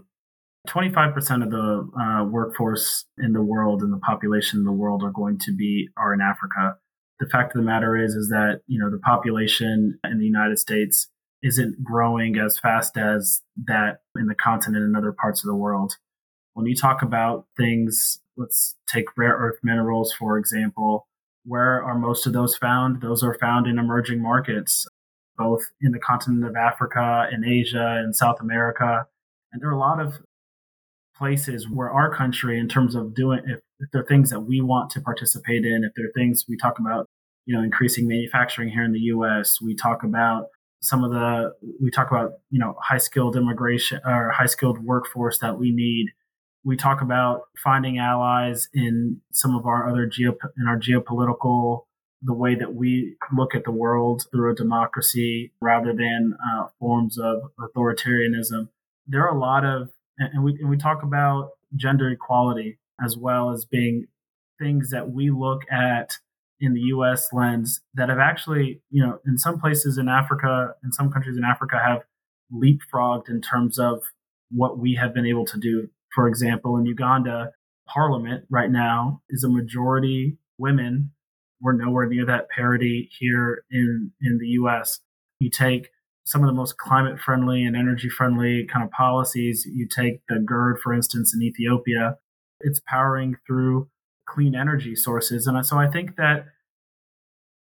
25% 0.67 1.43
of 1.43 1.51
the 1.51 1.89
uh, 1.99 2.23
workforce 2.25 3.05
in 3.17 3.33
the 3.33 3.41
world 3.41 3.81
and 3.81 3.91
the 3.91 3.97
population 3.97 4.59
in 4.59 4.65
the 4.65 4.71
world 4.71 5.03
are 5.03 5.11
going 5.11 5.39
to 5.39 5.55
be, 5.55 5.89
are 5.97 6.13
in 6.13 6.21
Africa. 6.21 6.77
The 7.19 7.27
fact 7.27 7.55
of 7.55 7.61
the 7.61 7.65
matter 7.65 7.97
is, 7.97 8.13
is 8.13 8.29
that, 8.29 8.61
you 8.67 8.79
know, 8.79 8.89
the 8.89 8.99
population 8.99 9.99
in 10.03 10.19
the 10.19 10.25
United 10.25 10.59
States 10.59 11.07
isn't 11.43 11.83
growing 11.83 12.37
as 12.37 12.59
fast 12.59 12.97
as 12.97 13.41
that 13.65 14.01
in 14.15 14.27
the 14.27 14.35
continent 14.35 14.83
and 14.83 14.95
other 14.95 15.11
parts 15.11 15.43
of 15.43 15.47
the 15.47 15.55
world. 15.55 15.97
When 16.53 16.67
you 16.67 16.75
talk 16.75 17.01
about 17.01 17.47
things 17.57 18.21
let's 18.37 18.75
take 18.91 19.05
rare 19.17 19.35
earth 19.35 19.59
minerals, 19.63 20.13
for 20.13 20.37
example. 20.37 21.07
Where 21.43 21.83
are 21.83 21.97
most 21.97 22.27
of 22.27 22.33
those 22.33 22.55
found? 22.57 23.01
Those 23.01 23.23
are 23.23 23.33
found 23.33 23.67
in 23.67 23.79
emerging 23.79 24.21
markets, 24.21 24.87
both 25.37 25.71
in 25.81 25.91
the 25.91 25.99
continent 25.99 26.45
of 26.45 26.55
Africa, 26.55 27.27
in 27.31 27.43
Asia, 27.43 28.01
and 28.03 28.15
South 28.15 28.39
America. 28.39 29.05
And 29.51 29.61
there 29.61 29.69
are 29.69 29.73
a 29.73 29.79
lot 29.79 29.99
of 29.99 30.21
places 31.21 31.69
where 31.69 31.91
our 31.91 32.13
country, 32.13 32.57
in 32.57 32.67
terms 32.67 32.95
of 32.95 33.13
doing, 33.13 33.41
if, 33.45 33.59
if 33.79 33.91
there 33.91 34.01
are 34.01 34.05
things 34.05 34.31
that 34.31 34.39
we 34.39 34.59
want 34.59 34.89
to 34.89 34.99
participate 34.99 35.63
in, 35.63 35.83
if 35.83 35.91
there 35.95 36.07
are 36.07 36.11
things 36.15 36.45
we 36.49 36.57
talk 36.57 36.79
about, 36.79 37.05
you 37.45 37.55
know, 37.55 37.61
increasing 37.61 38.07
manufacturing 38.07 38.69
here 38.69 38.83
in 38.83 38.91
the 38.91 38.99
US, 39.15 39.61
we 39.61 39.75
talk 39.75 40.03
about 40.03 40.47
some 40.81 41.03
of 41.03 41.11
the 41.11 41.53
we 41.79 41.91
talk 41.91 42.09
about 42.09 42.31
you 42.49 42.57
know 42.57 42.75
high 42.81 42.97
skilled 42.97 43.35
immigration 43.35 44.01
or 44.03 44.31
high 44.31 44.47
skilled 44.47 44.83
workforce 44.83 45.37
that 45.37 45.59
we 45.59 45.69
need. 45.69 46.07
We 46.63 46.75
talk 46.75 47.01
about 47.01 47.41
finding 47.63 47.99
allies 47.99 48.67
in 48.73 49.21
some 49.31 49.55
of 49.55 49.67
our 49.67 49.87
other 49.87 50.07
geo 50.07 50.35
in 50.57 50.67
our 50.67 50.79
geopolitical 50.79 51.81
the 52.23 52.33
way 52.33 52.55
that 52.55 52.73
we 52.73 53.15
look 53.35 53.53
at 53.53 53.63
the 53.63 53.71
world 53.71 54.25
through 54.31 54.51
a 54.51 54.55
democracy 54.55 55.51
rather 55.61 55.93
than 55.93 56.35
uh, 56.51 56.67
forms 56.79 57.19
of 57.19 57.41
authoritarianism. 57.59 58.69
There 59.07 59.23
are 59.23 59.35
a 59.35 59.39
lot 59.39 59.65
of 59.65 59.91
and 60.33 60.43
we 60.43 60.57
and 60.59 60.69
we 60.69 60.77
talk 60.77 61.03
about 61.03 61.51
gender 61.75 62.09
equality 62.09 62.77
as 63.03 63.17
well 63.17 63.51
as 63.51 63.65
being 63.65 64.07
things 64.59 64.91
that 64.91 65.09
we 65.11 65.31
look 65.31 65.63
at 65.71 66.17
in 66.59 66.73
the 66.73 66.81
US 66.81 67.33
lens 67.33 67.81
that 67.95 68.09
have 68.09 68.19
actually, 68.19 68.81
you 68.91 69.03
know, 69.03 69.19
in 69.25 69.37
some 69.37 69.59
places 69.59 69.97
in 69.97 70.07
Africa, 70.07 70.75
in 70.83 70.91
some 70.91 71.11
countries 71.11 71.37
in 71.37 71.43
Africa 71.43 71.79
have 71.83 72.03
leapfrogged 72.53 73.29
in 73.29 73.41
terms 73.41 73.79
of 73.79 74.03
what 74.51 74.77
we 74.77 74.95
have 74.95 75.13
been 75.13 75.25
able 75.25 75.45
to 75.45 75.57
do. 75.57 75.89
For 76.13 76.27
example, 76.27 76.77
in 76.77 76.85
Uganda, 76.85 77.51
parliament 77.87 78.45
right 78.49 78.69
now 78.69 79.21
is 79.29 79.43
a 79.43 79.49
majority 79.49 80.37
women. 80.57 81.11
We're 81.59 81.73
nowhere 81.73 82.07
near 82.07 82.25
that 82.25 82.49
parity 82.49 83.09
here 83.19 83.63
in, 83.71 84.11
in 84.21 84.37
the 84.37 84.47
US. 84.49 84.99
You 85.39 85.49
take 85.49 85.89
some 86.25 86.41
of 86.41 86.47
the 86.47 86.53
most 86.53 86.77
climate 86.77 87.19
friendly 87.19 87.63
and 87.63 87.75
energy 87.75 88.09
friendly 88.09 88.65
kind 88.65 88.85
of 88.85 88.91
policies. 88.91 89.65
You 89.65 89.87
take 89.87 90.21
the 90.29 90.39
GERD, 90.39 90.79
for 90.81 90.93
instance, 90.93 91.33
in 91.33 91.41
Ethiopia, 91.41 92.17
it's 92.59 92.81
powering 92.87 93.35
through 93.47 93.89
clean 94.27 94.55
energy 94.55 94.95
sources. 94.95 95.47
And 95.47 95.65
so 95.65 95.77
I 95.77 95.87
think 95.87 96.15
that 96.15 96.45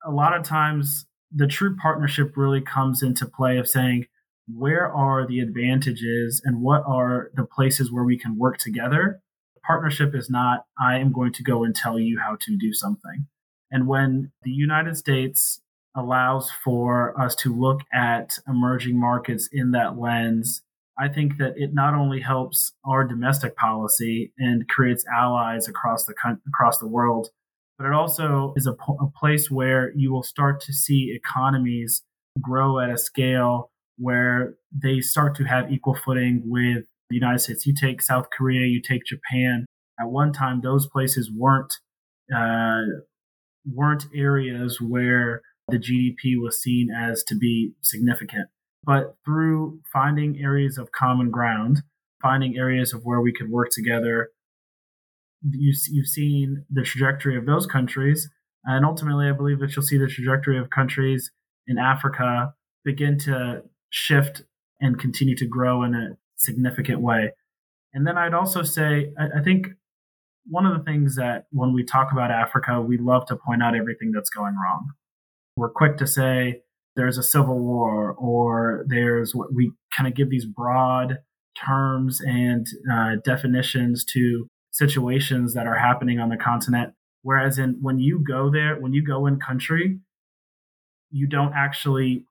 a 0.04 0.10
lot 0.10 0.36
of 0.36 0.42
times 0.42 1.06
the 1.30 1.46
true 1.46 1.76
partnership 1.76 2.36
really 2.36 2.60
comes 2.60 3.02
into 3.02 3.26
play 3.26 3.58
of 3.58 3.68
saying, 3.68 4.06
where 4.52 4.90
are 4.90 5.26
the 5.26 5.40
advantages 5.40 6.40
and 6.44 6.62
what 6.62 6.82
are 6.86 7.30
the 7.34 7.44
places 7.44 7.92
where 7.92 8.04
we 8.04 8.18
can 8.18 8.38
work 8.38 8.58
together? 8.58 9.20
Partnership 9.66 10.14
is 10.14 10.30
not, 10.30 10.64
I 10.80 10.98
am 10.98 11.12
going 11.12 11.32
to 11.34 11.42
go 11.42 11.64
and 11.64 11.74
tell 11.74 11.98
you 11.98 12.18
how 12.18 12.36
to 12.40 12.56
do 12.56 12.72
something. 12.72 13.26
And 13.70 13.86
when 13.86 14.32
the 14.42 14.50
United 14.50 14.96
States 14.96 15.60
allows 15.98 16.50
for 16.50 17.18
us 17.20 17.34
to 17.36 17.54
look 17.54 17.80
at 17.92 18.38
emerging 18.46 18.98
markets 18.98 19.48
in 19.52 19.72
that 19.72 19.98
lens, 19.98 20.62
I 20.98 21.08
think 21.08 21.38
that 21.38 21.54
it 21.56 21.74
not 21.74 21.94
only 21.94 22.20
helps 22.20 22.72
our 22.84 23.04
domestic 23.04 23.56
policy 23.56 24.32
and 24.38 24.68
creates 24.68 25.04
allies 25.06 25.68
across 25.68 26.04
the 26.06 26.14
across 26.48 26.78
the 26.78 26.88
world, 26.88 27.28
but 27.78 27.86
it 27.86 27.92
also 27.92 28.52
is 28.56 28.66
a, 28.66 28.72
a 28.72 29.10
place 29.16 29.50
where 29.50 29.92
you 29.94 30.12
will 30.12 30.24
start 30.24 30.60
to 30.62 30.72
see 30.72 31.14
economies 31.14 32.02
grow 32.40 32.80
at 32.80 32.90
a 32.90 32.98
scale 32.98 33.70
where 33.96 34.54
they 34.72 35.00
start 35.00 35.36
to 35.36 35.44
have 35.44 35.72
equal 35.72 35.94
footing 35.94 36.42
with 36.44 36.84
the 37.10 37.16
United 37.16 37.40
States. 37.40 37.66
You 37.66 37.74
take 37.74 38.02
South 38.02 38.28
Korea, 38.36 38.66
you 38.66 38.80
take 38.80 39.04
Japan. 39.04 39.66
At 40.00 40.08
one 40.08 40.32
time, 40.32 40.60
those 40.62 40.88
places 40.88 41.30
weren't 41.34 41.74
uh, 42.34 42.82
weren't 43.64 44.06
areas 44.14 44.80
where 44.80 45.42
the 45.68 45.78
GDP 45.78 46.40
was 46.40 46.60
seen 46.60 46.88
as 46.90 47.22
to 47.24 47.36
be 47.36 47.72
significant. 47.82 48.48
But 48.84 49.16
through 49.24 49.80
finding 49.92 50.38
areas 50.40 50.78
of 50.78 50.92
common 50.92 51.30
ground, 51.30 51.82
finding 52.22 52.56
areas 52.56 52.92
of 52.92 53.02
where 53.04 53.20
we 53.20 53.32
could 53.32 53.50
work 53.50 53.70
together, 53.70 54.30
you, 55.42 55.74
you've 55.90 56.06
seen 56.06 56.64
the 56.70 56.82
trajectory 56.82 57.36
of 57.36 57.46
those 57.46 57.66
countries. 57.66 58.28
And 58.64 58.84
ultimately, 58.84 59.28
I 59.28 59.32
believe 59.32 59.60
that 59.60 59.74
you'll 59.76 59.84
see 59.84 59.98
the 59.98 60.08
trajectory 60.08 60.58
of 60.58 60.70
countries 60.70 61.30
in 61.66 61.78
Africa 61.78 62.54
begin 62.84 63.18
to 63.20 63.62
shift 63.90 64.42
and 64.80 64.98
continue 64.98 65.36
to 65.36 65.46
grow 65.46 65.82
in 65.82 65.94
a 65.94 66.16
significant 66.36 67.00
way. 67.00 67.32
And 67.92 68.06
then 68.06 68.16
I'd 68.16 68.34
also 68.34 68.62
say, 68.62 69.12
I, 69.18 69.40
I 69.40 69.42
think 69.42 69.68
one 70.46 70.66
of 70.66 70.76
the 70.76 70.84
things 70.84 71.16
that 71.16 71.46
when 71.50 71.72
we 71.74 71.84
talk 71.84 72.10
about 72.12 72.30
Africa, 72.30 72.80
we 72.80 72.96
love 72.96 73.26
to 73.26 73.36
point 73.36 73.62
out 73.62 73.74
everything 73.74 74.12
that's 74.12 74.30
going 74.30 74.54
wrong. 74.54 74.92
We're 75.58 75.70
quick 75.70 75.96
to 75.96 76.06
say 76.06 76.62
there's 76.94 77.18
a 77.18 77.22
civil 77.22 77.58
war 77.58 78.12
or 78.12 78.84
there's 78.86 79.34
what 79.34 79.52
we 79.52 79.72
kind 79.96 80.06
of 80.06 80.14
give 80.14 80.30
these 80.30 80.46
broad 80.46 81.18
terms 81.66 82.20
and 82.20 82.64
uh, 82.90 83.16
definitions 83.24 84.04
to 84.12 84.46
situations 84.70 85.54
that 85.54 85.66
are 85.66 85.76
happening 85.76 86.20
on 86.20 86.28
the 86.28 86.36
continent. 86.36 86.94
Whereas 87.22 87.58
in 87.58 87.78
when 87.82 87.98
you 87.98 88.24
go 88.24 88.50
there, 88.52 88.76
when 88.78 88.92
you 88.92 89.04
go 89.04 89.26
in 89.26 89.40
country, 89.40 89.98
you 91.10 91.26
don't 91.26 91.52
actually 91.56 92.24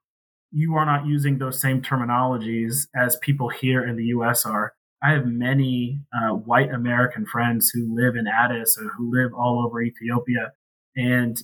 you 0.51 0.75
are 0.75 0.85
not 0.85 1.05
using 1.05 1.37
those 1.37 1.59
same 1.59 1.81
terminologies 1.81 2.87
as 2.95 3.17
people 3.17 3.49
here 3.49 3.85
in 3.85 3.97
the 3.97 4.05
US 4.05 4.45
are. 4.45 4.71
I 5.03 5.11
have 5.11 5.25
many 5.25 5.99
uh, 6.15 6.33
white 6.33 6.71
American 6.71 7.25
friends 7.25 7.71
who 7.73 7.93
live 7.93 8.15
in 8.15 8.25
Addis 8.25 8.77
or 8.77 8.87
who 8.97 9.11
live 9.13 9.33
all 9.33 9.63
over 9.65 9.81
Ethiopia, 9.81 10.53
and 10.95 11.37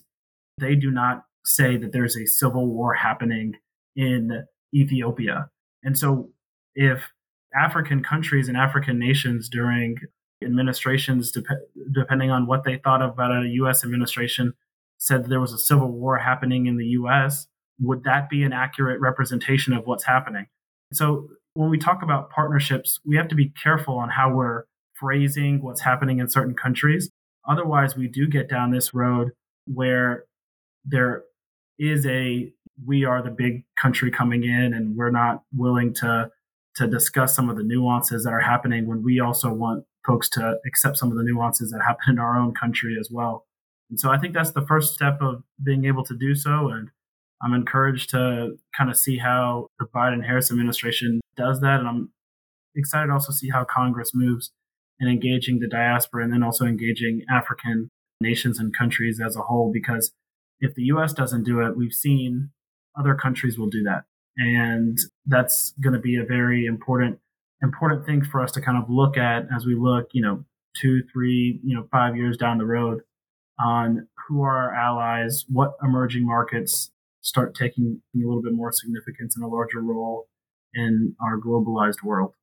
they 0.58 0.76
do 0.76 0.90
not 0.90 1.26
say 1.46 1.78
that 1.78 1.92
there's 1.92 2.16
a 2.16 2.26
civil 2.26 2.68
war 2.68 2.94
happening 2.94 3.56
in 3.96 4.46
Ethiopia. 4.74 5.50
And 5.84 5.98
so, 5.98 6.30
if 6.76 7.12
African 7.56 8.02
countries 8.02 8.48
and 8.48 8.58
African 8.58 8.98
nations 8.98 9.50
during 9.50 9.98
administrations, 10.44 11.32
dep- 11.32 11.46
depending 11.92 12.32
on 12.32 12.48
what 12.48 12.64
they 12.64 12.78
thought 12.78 13.02
about 13.02 13.32
a 13.32 13.48
U.S. 13.48 13.84
administration, 13.84 14.54
said 14.98 15.26
there 15.26 15.40
was 15.40 15.54
a 15.54 15.58
civil 15.58 15.92
war 15.92 16.18
happening 16.18 16.66
in 16.66 16.78
the 16.78 16.86
U.S., 16.88 17.48
would 17.80 18.04
that 18.04 18.30
be 18.30 18.44
an 18.44 18.54
accurate 18.54 19.00
representation 19.02 19.74
of 19.74 19.86
what's 19.86 20.06
happening? 20.06 20.48
So 20.94 21.28
when 21.54 21.70
we 21.70 21.78
talk 21.78 22.02
about 22.02 22.30
partnerships, 22.30 23.00
we 23.06 23.16
have 23.18 23.28
to 23.30 23.36
be 23.36 23.52
careful 23.62 23.98
on 23.98 24.10
how 24.10 24.34
we're 24.34 24.64
phrasing 24.94 25.62
what's 25.62 25.82
happening 25.82 26.20
in 26.20 26.30
certain 26.30 26.56
countries. 26.56 27.10
Otherwise, 27.48 27.96
we 27.96 28.08
do 28.08 28.28
get 28.28 28.50
down 28.50 28.72
this 28.72 28.94
road 28.94 29.32
where 29.66 30.26
there 30.86 31.24
is 31.80 32.06
a 32.06 32.52
we 32.86 33.06
are 33.06 33.22
the 33.22 33.30
big 33.30 33.66
country 33.80 34.10
coming 34.12 34.44
in 34.44 34.74
and 34.74 34.96
we're 34.96 35.12
not 35.12 35.44
willing 35.56 35.94
to 35.94 36.30
to 36.76 36.88
discuss 36.88 37.36
some 37.36 37.50
of 37.50 37.58
the 37.58 37.64
nuances 37.64 38.24
that 38.24 38.34
are 38.34 38.42
happening 38.42 38.88
when 38.88 39.04
we 39.04 39.20
also 39.20 39.54
want 39.54 39.86
folks 40.06 40.28
to 40.28 40.56
accept 40.66 40.98
some 40.98 41.12
of 41.12 41.18
the 41.18 41.24
nuances 41.24 41.72
that 41.72 41.82
happen 41.86 42.14
in 42.14 42.20
our 42.20 42.38
own 42.38 42.54
country 42.54 42.98
as 43.00 43.10
well. 43.12 43.46
And 43.90 44.00
so 44.00 44.10
I 44.10 44.18
think 44.18 44.34
that's 44.34 44.52
the 44.52 44.66
first 44.66 44.94
step 44.94 45.20
of 45.22 45.44
being 45.64 45.86
able 45.86 46.04
to 46.06 46.16
do 46.16 46.36
so. 46.36 46.70
And 46.70 46.90
I'm 47.44 47.54
encouraged 47.54 48.10
to 48.12 48.58
kind 48.76 48.90
of 48.90 48.98
see 48.98 49.18
how 49.18 49.68
the 49.80 49.86
Biden 49.86 50.26
Harris 50.26 50.50
administration 50.50 51.22
does 51.38 51.62
that. 51.62 51.80
And 51.80 51.88
I'm 51.88 52.12
excited 52.76 53.08
to 53.08 53.14
also 53.14 53.32
see 53.32 53.50
how 53.50 53.66
Congress 53.66 54.12
moves 54.14 54.52
in 55.00 55.08
engaging 55.08 55.60
the 55.60 55.68
diaspora 55.68 56.24
and 56.24 56.34
then 56.34 56.44
also 56.44 56.66
engaging 56.66 57.22
African 57.32 57.90
nations 58.20 58.60
and 58.60 58.76
countries 58.76 59.22
as 59.24 59.36
a 59.36 59.42
whole. 59.42 59.72
Because 59.72 60.12
if 60.60 60.76
the 60.76 60.84
US 60.84 61.14
doesn't 61.14 61.44
do 61.44 61.62
it, 61.62 61.78
we've 61.78 61.94
seen 61.94 62.50
other 62.98 63.16
countries 63.16 63.58
will 63.58 63.70
do 63.70 63.84
that. 63.84 64.04
And 64.38 64.98
that's 65.26 65.74
going 65.82 65.94
to 65.94 66.00
be 66.00 66.18
a 66.18 66.26
very 66.26 66.66
important 66.66 67.20
important 67.62 68.06
thing 68.06 68.24
for 68.24 68.42
us 68.42 68.52
to 68.52 68.62
kind 68.62 68.78
of 68.78 68.90
look 68.90 69.18
at 69.18 69.46
as 69.56 69.66
we 69.66 69.74
look, 69.74 70.10
you 70.12 70.22
know, 70.22 70.44
two, 70.76 71.02
three, 71.14 71.62
you 71.64 71.76
know, 71.76 71.88
five 71.92 72.16
years 72.16 72.36
down 72.36 72.58
the 72.58 72.66
road 72.66 73.02
on 73.64 74.08
who 74.28 74.42
are 74.42 74.58
our 74.58 74.74
allies, 74.74 75.46
what 75.48 75.74
emerging 75.82 76.26
markets 76.26 76.92
start 77.22 77.56
taking 77.56 78.02
a 78.16 78.18
little 78.18 78.42
bit 78.42 78.54
more 78.54 78.72
significance 78.72 79.36
and 79.36 79.46
a 79.46 79.48
larger 79.48 79.80
role 79.80 80.28
in 80.74 81.16
our 81.24 81.40
globalized 81.40 82.04
world. 82.04 82.34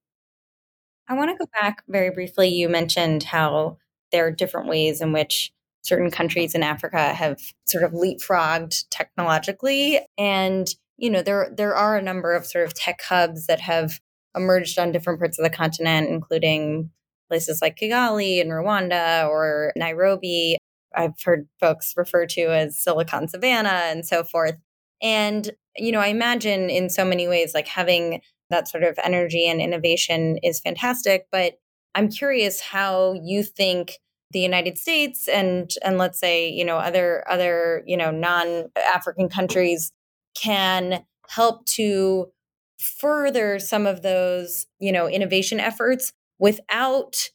I 1.09 1.15
want 1.15 1.31
to 1.31 1.37
go 1.37 1.51
back 1.61 1.83
very 1.89 2.11
briefly. 2.11 2.49
You 2.49 2.69
mentioned 2.69 3.25
how 3.25 3.79
there 4.13 4.27
are 4.27 4.31
different 4.31 4.69
ways 4.69 5.01
in 5.01 5.13
which 5.13 5.53
certain 5.83 6.11
countries 6.11 6.55
in 6.55 6.63
Africa 6.63 7.15
have 7.15 7.39
sort 7.67 7.85
of 7.85 7.93
leapfrogged 7.93 8.85
technologically. 8.91 10.01
And, 10.19 10.69
you 10.97 11.11
know, 11.11 11.23
there 11.23 11.53
there 11.57 11.75
are 11.75 11.97
a 11.97 12.03
number 12.03 12.35
of 12.35 12.47
sort 12.47 12.67
of 12.67 12.75
tech 12.75 13.01
hubs 13.03 13.47
that 13.47 13.61
have 13.61 14.01
emerged 14.37 14.79
on 14.79 14.93
different 14.93 15.19
parts 15.19 15.39
of 15.39 15.43
the 15.43 15.51
continent, 15.51 16.09
including 16.09 16.91
places 17.29 17.61
like 17.63 17.79
Kigali 17.79 18.41
and 18.41 18.51
Rwanda 18.51 19.29
or 19.29 19.73
Nairobi. 19.77 20.57
I've 20.95 21.21
heard 21.25 21.49
folks 21.61 21.95
refer 21.97 22.27
to 22.27 22.43
as 22.47 22.79
Silicon 22.79 23.29
Savannah 23.29 23.69
and 23.85 24.05
so 24.05 24.25
forth. 24.25 24.57
And, 25.01 25.51
you 25.77 25.93
know, 25.93 26.01
I 26.01 26.09
imagine 26.09 26.69
in 26.69 26.91
so 26.91 27.05
many 27.05 27.29
ways, 27.29 27.55
like 27.55 27.69
having 27.69 28.21
that 28.51 28.69
sort 28.69 28.83
of 28.83 28.99
energy 29.03 29.49
and 29.49 29.61
innovation 29.61 30.39
is 30.43 30.61
fantastic. 30.61 31.27
But 31.31 31.55
I'm 31.95 32.09
curious 32.09 32.61
how 32.61 33.15
you 33.23 33.43
think 33.43 33.99
the 34.33 34.41
United 34.41 34.79
States 34.79 35.29
and 35.29 35.71
and 35.83 35.99
let's 35.99 36.19
say, 36.19 36.49
you 36.49 36.65
know, 36.65 36.77
other 36.77 37.25
other, 37.29 37.83
you 37.87 37.97
know, 37.97 38.11
non-African 38.11 39.29
countries 39.29 39.93
can 40.35 41.05
help 41.29 41.67
to 41.67 42.31
further 42.79 43.59
some 43.59 43.87
of 43.87 44.03
those, 44.03 44.67
you 44.79 44.93
know, 44.93 45.09
innovation 45.09 45.61
efforts 45.61 46.13
without 46.39 47.31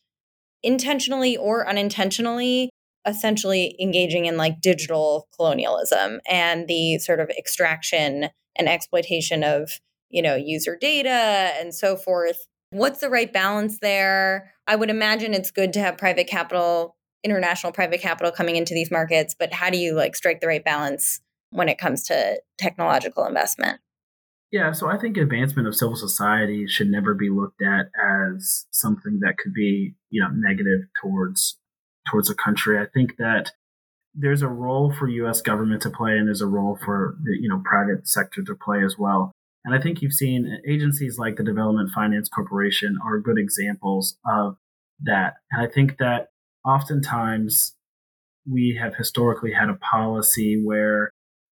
intentionally 0.63 1.37
or 1.37 1.67
unintentionally 1.67 2.69
essentially 3.07 3.75
engaging 3.79 4.25
in 4.25 4.35
like 4.35 4.61
digital 4.61 5.27
colonialism 5.35 6.19
and 6.27 6.67
the 6.67 6.97
sort 6.97 7.19
of 7.19 7.29
extraction 7.29 8.29
and 8.55 8.67
exploitation 8.67 9.43
of, 9.43 9.79
you 10.09 10.21
know, 10.21 10.35
user 10.35 10.75
data 10.79 11.51
and 11.59 11.73
so 11.73 11.95
forth. 11.95 12.47
What's 12.75 12.99
the 12.99 13.09
right 13.09 13.31
balance 13.31 13.79
there? 13.79 14.51
I 14.67 14.75
would 14.75 14.89
imagine 14.89 15.33
it's 15.33 15.49
good 15.49 15.71
to 15.73 15.79
have 15.79 15.97
private 15.97 16.27
capital, 16.27 16.97
international 17.23 17.71
private 17.71 18.01
capital 18.01 18.33
coming 18.33 18.57
into 18.57 18.73
these 18.73 18.91
markets, 18.91 19.33
but 19.33 19.53
how 19.53 19.69
do 19.69 19.77
you 19.77 19.93
like 19.93 20.13
strike 20.13 20.41
the 20.41 20.47
right 20.47 20.63
balance 20.63 21.21
when 21.51 21.69
it 21.69 21.77
comes 21.77 22.03
to 22.07 22.41
technological 22.57 23.25
investment? 23.25 23.79
Yeah, 24.51 24.73
so 24.73 24.89
I 24.89 24.97
think 24.97 25.15
advancement 25.15 25.69
of 25.69 25.75
civil 25.75 25.95
society 25.95 26.67
should 26.67 26.89
never 26.89 27.13
be 27.13 27.29
looked 27.29 27.61
at 27.61 27.85
as 27.97 28.65
something 28.71 29.19
that 29.21 29.37
could 29.37 29.53
be, 29.53 29.95
you 30.09 30.21
know, 30.21 30.29
negative 30.33 30.89
towards 31.01 31.57
towards 32.11 32.29
a 32.29 32.35
country. 32.35 32.77
I 32.77 32.87
think 32.93 33.15
that 33.17 33.53
there's 34.13 34.41
a 34.41 34.49
role 34.49 34.93
for 34.93 35.07
U.S. 35.07 35.41
government 35.41 35.81
to 35.83 35.89
play, 35.89 36.17
and 36.17 36.27
there's 36.27 36.41
a 36.41 36.45
role 36.45 36.77
for 36.83 37.15
the 37.23 37.37
you 37.39 37.47
know 37.47 37.61
private 37.63 38.05
sector 38.05 38.43
to 38.43 38.53
play 38.53 38.83
as 38.83 38.97
well. 38.99 39.31
And 39.65 39.73
I 39.73 39.81
think 39.81 40.01
you've 40.01 40.13
seen 40.13 40.61
agencies 40.67 41.17
like 41.17 41.37
the 41.37 41.43
Development 41.43 41.89
Finance 41.89 42.29
Corporation 42.29 42.99
are 43.03 43.19
good 43.19 43.39
examples 43.39 44.15
of 44.25 44.57
that. 45.03 45.33
And 45.51 45.67
I 45.67 45.69
think 45.69 45.97
that 45.97 46.29
oftentimes 46.63 47.75
we 48.49 48.77
have 48.79 48.95
historically 48.95 49.53
had 49.53 49.69
a 49.69 49.75
policy 49.75 50.61
where 50.63 51.11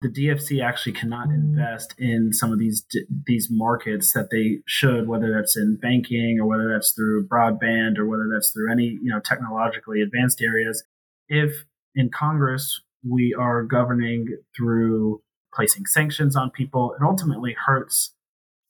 the 0.02 0.10
DFC 0.10 0.64
actually 0.64 0.92
cannot 0.92 1.30
mm-hmm. 1.30 1.58
invest 1.58 1.96
in 1.98 2.32
some 2.32 2.52
of 2.52 2.60
these 2.60 2.86
these 3.26 3.48
markets 3.50 4.14
that 4.14 4.30
they 4.30 4.60
should, 4.68 5.08
whether 5.08 5.34
that's 5.34 5.58
in 5.58 5.78
banking 5.82 6.38
or 6.40 6.46
whether 6.46 6.70
that's 6.72 6.92
through 6.92 7.28
broadband 7.28 7.98
or 7.98 8.06
whether 8.06 8.30
that's 8.32 8.52
through 8.52 8.72
any 8.72 9.00
you 9.02 9.10
know 9.10 9.20
technologically 9.20 10.02
advanced 10.02 10.42
areas, 10.42 10.84
if 11.28 11.66
in 11.96 12.10
Congress, 12.10 12.82
we 13.08 13.34
are 13.34 13.64
governing 13.64 14.28
through 14.56 15.22
placing 15.56 15.86
sanctions 15.86 16.36
on 16.36 16.52
people. 16.52 16.94
It 17.00 17.04
ultimately 17.04 17.56
hurts 17.66 18.12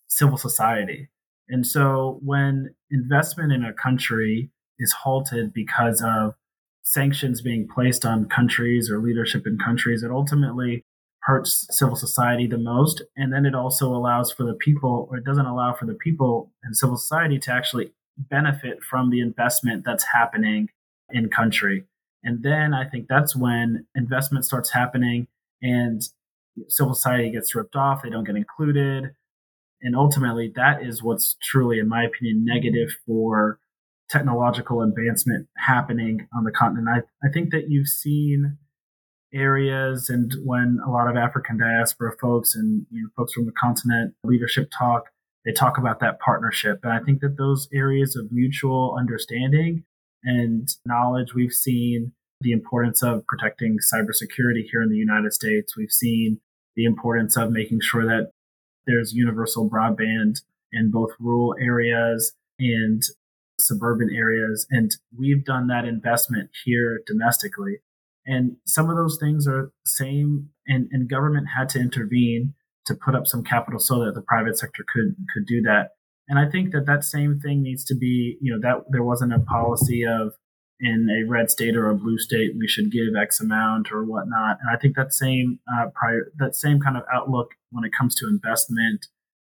civil 0.08 0.38
society. 0.38 1.10
And 1.50 1.66
so 1.66 2.20
when 2.24 2.76
investment 2.92 3.52
in 3.52 3.64
a 3.64 3.74
country 3.74 4.50
is 4.80 4.94
halted 4.94 5.54
because 5.54 6.02
of 6.06 6.36
sanctions 6.84 7.42
being 7.42 7.68
placed 7.68 8.06
on 8.06 8.30
countries 8.30 8.90
or 8.90 9.00
leadership 9.00 9.48
in 9.48 9.58
countries, 9.58 10.04
it 10.04 10.12
ultimately 10.12 10.84
hurts 11.22 11.68
civil 11.72 11.96
society 11.96 12.46
the 12.46 12.58
most. 12.58 13.02
And 13.18 13.34
then 13.34 13.46
it 13.46 13.56
also 13.56 13.88
allows 13.88 14.32
for 14.32 14.44
the 14.44 14.54
people, 14.54 15.08
or 15.10 15.18
it 15.18 15.24
doesn't 15.24 15.46
allow 15.46 15.74
for 15.74 15.86
the 15.86 15.96
people 15.96 16.52
and 16.64 16.78
civil 16.78 16.98
society 16.98 17.40
to 17.40 17.52
actually 17.52 17.92
benefit 18.18 18.84
from 18.84 19.10
the 19.10 19.22
investment 19.22 19.84
that's 19.84 20.06
happening 20.14 20.70
in 21.10 21.30
country. 21.30 21.86
And 22.24 22.44
then 22.44 22.74
I 22.74 22.88
think 22.88 23.08
that's 23.08 23.36
when 23.36 23.86
investment 23.96 24.46
starts 24.46 24.72
happening 24.72 25.28
and 25.62 26.08
civil 26.68 26.94
society 26.94 27.32
gets 27.32 27.56
ripped 27.56 27.76
off, 27.76 28.04
they 28.04 28.10
don't 28.10 28.24
get 28.24 28.36
included. 28.36 29.12
And 29.82 29.96
ultimately, 29.96 30.52
that 30.56 30.84
is 30.84 31.04
what's 31.04 31.36
truly, 31.44 31.80
in 31.80 31.88
my 31.88 32.04
opinion, 32.04 32.46
negative 32.46 32.90
for 33.06 33.60
technological 34.10 34.82
advancement 34.82 35.48
happening 35.58 36.28
on 36.36 36.44
the 36.44 36.52
continent. 36.52 36.88
I, 36.90 37.28
I 37.28 37.32
think 37.32 37.52
that 37.52 37.70
you've 37.70 37.88
seen 37.88 38.58
areas 39.34 40.10
and 40.10 40.32
when 40.44 40.80
a 40.86 40.90
lot 40.90 41.10
of 41.10 41.18
African 41.18 41.58
diaspora 41.58 42.14
folks 42.22 42.56
and 42.56 42.86
you 42.90 43.02
know, 43.02 43.10
folks 43.18 43.34
from 43.34 43.46
the 43.46 43.52
continent 43.52 44.14
leadership 44.24 44.72
talk, 44.78 45.06
they 45.44 45.52
talk 45.52 45.78
about 45.78 46.00
that 46.00 46.20
partnership. 46.20 46.80
And 46.84 46.94
I 46.94 47.00
think 47.00 47.20
that 47.22 47.38
those 47.38 47.68
areas 47.74 48.16
of 48.16 48.32
mutual 48.32 48.96
understanding 48.98 49.84
and 50.26 50.68
knowledge. 50.86 51.34
We've 51.34 51.54
seen 51.54 52.12
the 52.42 52.52
importance 52.52 53.02
of 53.02 53.26
protecting 53.28 53.78
cybersecurity 53.94 54.64
here 54.70 54.82
in 54.82 54.90
the 54.90 54.98
United 54.98 55.34
States. 55.34 55.78
We've 55.78 55.92
seen 55.92 56.42
the 56.76 56.86
importance 56.86 57.38
of 57.38 57.52
making 57.52 57.80
sure 57.82 58.06
that 58.06 58.32
there's 58.86 59.14
universal 59.14 59.70
broadband 59.70 60.42
in 60.72 60.92
both 60.92 61.12
rural 61.20 61.56
areas 61.60 62.34
and 62.60 63.02
suburban 63.60 64.10
areas. 64.14 64.68
And 64.70 64.92
we've 65.18 65.46
done 65.46 65.68
that 65.68 65.86
investment 65.86 66.50
here 66.64 67.02
domestically. 67.08 67.78
And 68.26 68.58
some 68.66 68.90
of 68.90 68.98
those 68.98 69.18
things 69.20 69.48
are 69.48 69.72
same 69.86 70.50
and, 70.68 70.88
and 70.92 71.10
government 71.10 71.48
had 71.56 71.70
to 71.70 71.80
intervene 71.80 72.54
to 72.86 72.96
put 72.96 73.16
up 73.16 73.28
some 73.28 73.44
capital 73.44 73.80
so 73.80 74.04
that 74.04 74.14
the 74.16 74.22
private 74.22 74.58
sector 74.58 74.84
could 74.94 75.16
could 75.34 75.46
do 75.46 75.62
that. 75.62 75.90
And 76.28 76.40
I 76.40 76.50
think 76.50 76.72
that 76.72 76.88
that 76.88 77.04
same 77.04 77.40
thing 77.40 77.62
needs 77.62 77.84
to 77.86 77.96
be, 77.96 78.38
you 78.42 78.52
know, 78.52 78.60
that 78.62 78.86
there 78.90 79.04
wasn't 79.04 79.34
a 79.34 79.40
policy 79.40 80.04
of 80.04 80.34
in 80.80 81.08
a 81.10 81.30
red 81.30 81.50
state 81.50 81.76
or 81.76 81.90
a 81.90 81.96
blue 81.96 82.18
state 82.18 82.52
we 82.58 82.68
should 82.68 82.92
give 82.92 83.16
X 83.20 83.40
amount 83.40 83.92
or 83.92 84.04
whatnot. 84.04 84.58
And 84.62 84.70
I 84.76 84.78
think 84.78 84.96
that 84.96 85.14
same 85.14 85.60
uh, 85.74 85.88
prior 85.94 86.32
that 86.38 86.56
same 86.56 86.80
kind 86.80 86.98
of 86.98 87.04
outlook 87.14 87.52
when 87.72 87.86
it 87.86 87.92
comes 87.98 88.16
to 88.16 88.28
investment 88.28 89.08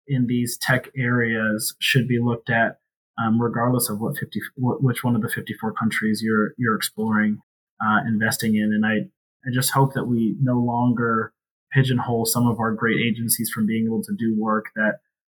in 0.07 0.27
these 0.27 0.59
tech 0.61 0.89
areas 0.97 1.75
should 1.79 2.09
be 2.09 2.19
looked 2.19 2.51
at, 2.51 2.79
um, 3.23 3.41
regardless 3.41 3.89
of 3.91 4.01
what 4.01 4.17
fifty 4.19 4.41
which 4.57 5.05
one 5.05 5.15
of 5.15 5.23
the 5.23 5.29
fifty 5.29 5.55
four 5.61 5.73
countries 5.73 6.21
you're 6.23 6.55
you're 6.57 6.77
exploring 6.77 7.41
uh, 7.85 8.01
investing 8.07 8.57
in. 8.57 8.73
And 8.73 8.87
I 8.87 9.11
I 9.47 9.51
just 9.53 9.73
hope 9.73 9.95
that 9.95 10.05
we 10.05 10.37
no 10.41 10.59
longer 10.59 11.33
pigeonhole 11.73 12.27
some 12.27 12.47
of 12.47 12.59
our 12.59 12.73
great 12.73 13.01
agencies 13.01 13.51
from 13.55 13.67
being 13.67 13.87
able 13.87 14.03
to 14.03 14.13
do 14.19 14.37
work 14.39 14.67
that 14.75 14.99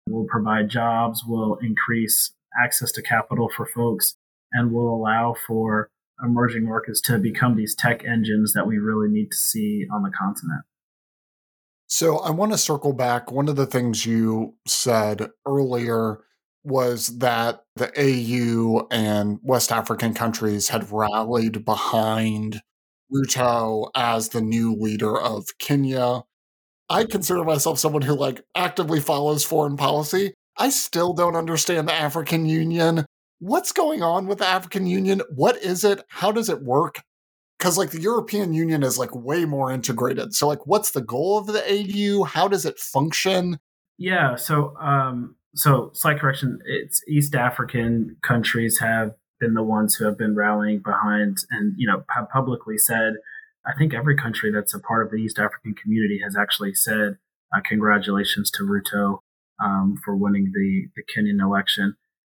will 0.09 0.27
provide 0.27 0.69
jobs, 0.69 1.25
will 1.27 1.57
increase 1.57 2.33
access 2.65 2.93
to 2.93 3.03
capital 3.03 3.49
for 3.49 3.67
folks, 3.67 4.17
and 4.53 4.73
will 4.73 4.95
allow 4.95 5.35
for 5.47 5.91
emerging 6.23 6.65
markets 6.65 7.01
to 7.01 7.19
become 7.19 7.57
these 7.57 7.75
tech 7.75 8.05
engines 8.05 8.53
that 8.53 8.67
we 8.67 8.79
really 8.79 9.09
need 9.09 9.31
to 9.31 9.37
see 9.37 9.87
on 9.93 10.03
the 10.03 10.11
continent. 10.11 10.63
So 11.87 12.19
I 12.19 12.31
want 12.31 12.53
to 12.53 12.59
circle 12.59 12.93
back. 12.93 13.33
One 13.33 13.49
of 13.49 13.57
the 13.57 13.67
things 13.67 14.07
you 14.07 14.55
said 14.67 15.29
earlier 15.47 16.21
was 16.63 17.19
that 17.19 17.65
the 17.77 17.91
AU 17.99 18.87
and 18.91 19.39
West 19.43 19.73
African 19.73 20.15
countries 20.15 20.69
had 20.69 20.93
rallied 20.93 21.65
behind 21.65 22.61
Ruto 23.13 23.91
as 23.97 24.29
the 24.29 24.41
new 24.41 24.75
leader 24.75 25.19
of 25.19 25.47
Kenya. 25.59 26.23
I 26.89 27.05
consider 27.05 27.45
myself 27.45 27.79
someone 27.79 28.03
who 28.03 28.15
like 28.15 28.43
actively 28.55 29.01
follows 29.01 29.45
foreign 29.45 29.77
policy. 29.77 30.35
I 30.57 30.71
still 30.71 31.13
don't 31.13 31.37
understand 31.37 31.89
the 31.89 31.95
African 31.95 32.47
Union. 32.47 33.07
What's 33.41 33.73
going 33.73 34.03
on 34.03 34.27
with 34.27 34.39
the 34.39 34.47
African 34.47 34.87
Union? 34.87 35.23
What 35.35 35.57
is 35.57 35.83
it? 35.83 36.05
How 36.09 36.31
does 36.31 36.49
it 36.49 36.63
work? 36.63 37.03
Because 37.59 37.77
like 37.77 37.91
the 37.91 38.01
European 38.01 38.55
Union 38.55 38.83
is 38.83 38.99
like 38.99 39.15
way 39.15 39.45
more 39.45 39.73
integrated. 39.73 40.35
So 40.35 40.47
like 40.47 40.67
what's 40.67 40.93
the 40.93 41.01
goal 41.01 41.39
of 41.39 41.47
the 41.47 41.63
AU? 41.63 42.25
How 42.25 42.49
does 42.49 42.65
it 42.65 42.79
function? 42.79 43.59
Yeah, 43.99 44.37
so 44.37 44.77
um 44.77 45.37
so 45.55 45.91
slight 45.95 46.21
correction, 46.21 46.59
it's 46.65 47.03
East 47.09 47.35
African 47.35 48.17
countries 48.23 48.79
have 48.79 49.13
been 49.41 49.55
the 49.55 49.63
ones 49.63 49.95
who 49.95 50.05
have 50.05 50.19
been 50.19 50.37
rallying 50.37 50.81
behind 50.81 51.39
and 51.51 51.75
you 51.77 51.87
know 51.87 52.05
have 52.11 52.29
publicly 52.31 52.79
said 52.79 53.15
I 53.67 53.73
think 53.77 53.95
every 53.95 54.17
country 54.17 54.51
that's 54.53 54.75
a 54.75 54.81
part 54.81 55.05
of 55.05 55.11
the 55.11 55.19
East 55.19 55.39
African 55.39 55.75
community 55.75 56.21
has 56.25 56.37
actually 56.37 56.75
said 56.75 57.19
uh, 57.55 57.61
congratulations 57.65 58.51
to 58.53 58.65
Ruto 58.65 59.19
um, 59.63 59.97
for 60.05 60.17
winning 60.17 60.53
the, 60.55 60.87
the 60.97 61.03
Kenyan 61.03 61.43
election. 61.43 61.97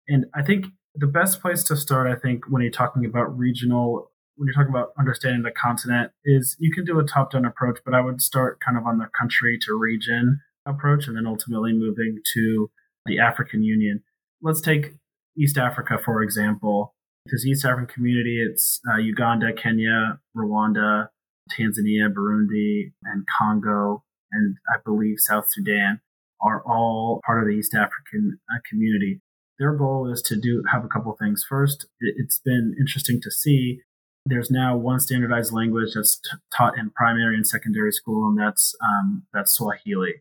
And 0.08 0.26
I 0.34 0.42
think 0.42 0.66
the 0.94 1.06
best 1.06 1.40
place 1.40 1.62
to 1.64 1.76
start, 1.76 2.06
I 2.06 2.14
think, 2.18 2.44
when 2.48 2.62
you're 2.62 2.70
talking 2.70 3.04
about 3.04 3.36
regional, 3.36 4.10
when 4.36 4.46
you're 4.46 4.54
talking 4.54 4.74
about 4.74 4.92
understanding 4.98 5.42
the 5.42 5.50
continent, 5.50 6.12
is 6.24 6.56
you 6.58 6.72
can 6.72 6.84
do 6.84 6.98
a 6.98 7.04
top 7.04 7.32
down 7.32 7.44
approach, 7.44 7.78
but 7.84 7.94
I 7.94 8.00
would 8.00 8.20
start 8.20 8.60
kind 8.60 8.76
of 8.76 8.86
on 8.86 8.98
the 8.98 9.08
country 9.18 9.58
to 9.62 9.78
region 9.78 10.40
approach 10.66 11.06
and 11.06 11.16
then 11.16 11.26
ultimately 11.26 11.72
moving 11.72 12.18
to 12.34 12.70
the 13.06 13.18
African 13.18 13.62
Union. 13.62 14.02
Let's 14.40 14.60
take 14.60 14.94
East 15.36 15.58
Africa, 15.58 15.98
for 16.02 16.22
example. 16.22 16.94
Because 17.24 17.46
East 17.46 17.64
African 17.64 17.86
community, 17.86 18.42
it's 18.42 18.80
uh, 18.92 18.96
Uganda, 18.96 19.52
Kenya, 19.52 20.18
Rwanda, 20.36 21.08
Tanzania, 21.56 22.12
Burundi, 22.12 22.92
and 23.04 23.24
Congo, 23.38 24.02
and 24.32 24.56
I 24.74 24.78
believe 24.84 25.16
South 25.18 25.48
Sudan 25.48 26.00
are 26.40 26.62
all 26.66 27.20
part 27.24 27.40
of 27.40 27.46
the 27.48 27.54
East 27.54 27.74
African 27.74 28.40
uh, 28.52 28.58
community. 28.68 29.20
Their 29.62 29.74
goal 29.74 30.10
is 30.12 30.22
to 30.22 30.34
do 30.34 30.64
have 30.72 30.84
a 30.84 30.88
couple 30.88 31.16
things. 31.16 31.46
First, 31.48 31.86
it's 32.00 32.40
been 32.40 32.74
interesting 32.80 33.20
to 33.20 33.30
see 33.30 33.78
there's 34.26 34.50
now 34.50 34.76
one 34.76 34.98
standardized 34.98 35.52
language 35.52 35.94
that's 35.94 36.18
t- 36.18 36.36
taught 36.52 36.76
in 36.76 36.90
primary 36.90 37.36
and 37.36 37.46
secondary 37.46 37.92
school, 37.92 38.28
and 38.28 38.36
that's 38.36 38.74
um, 38.82 39.22
that's 39.32 39.52
Swahili, 39.52 40.14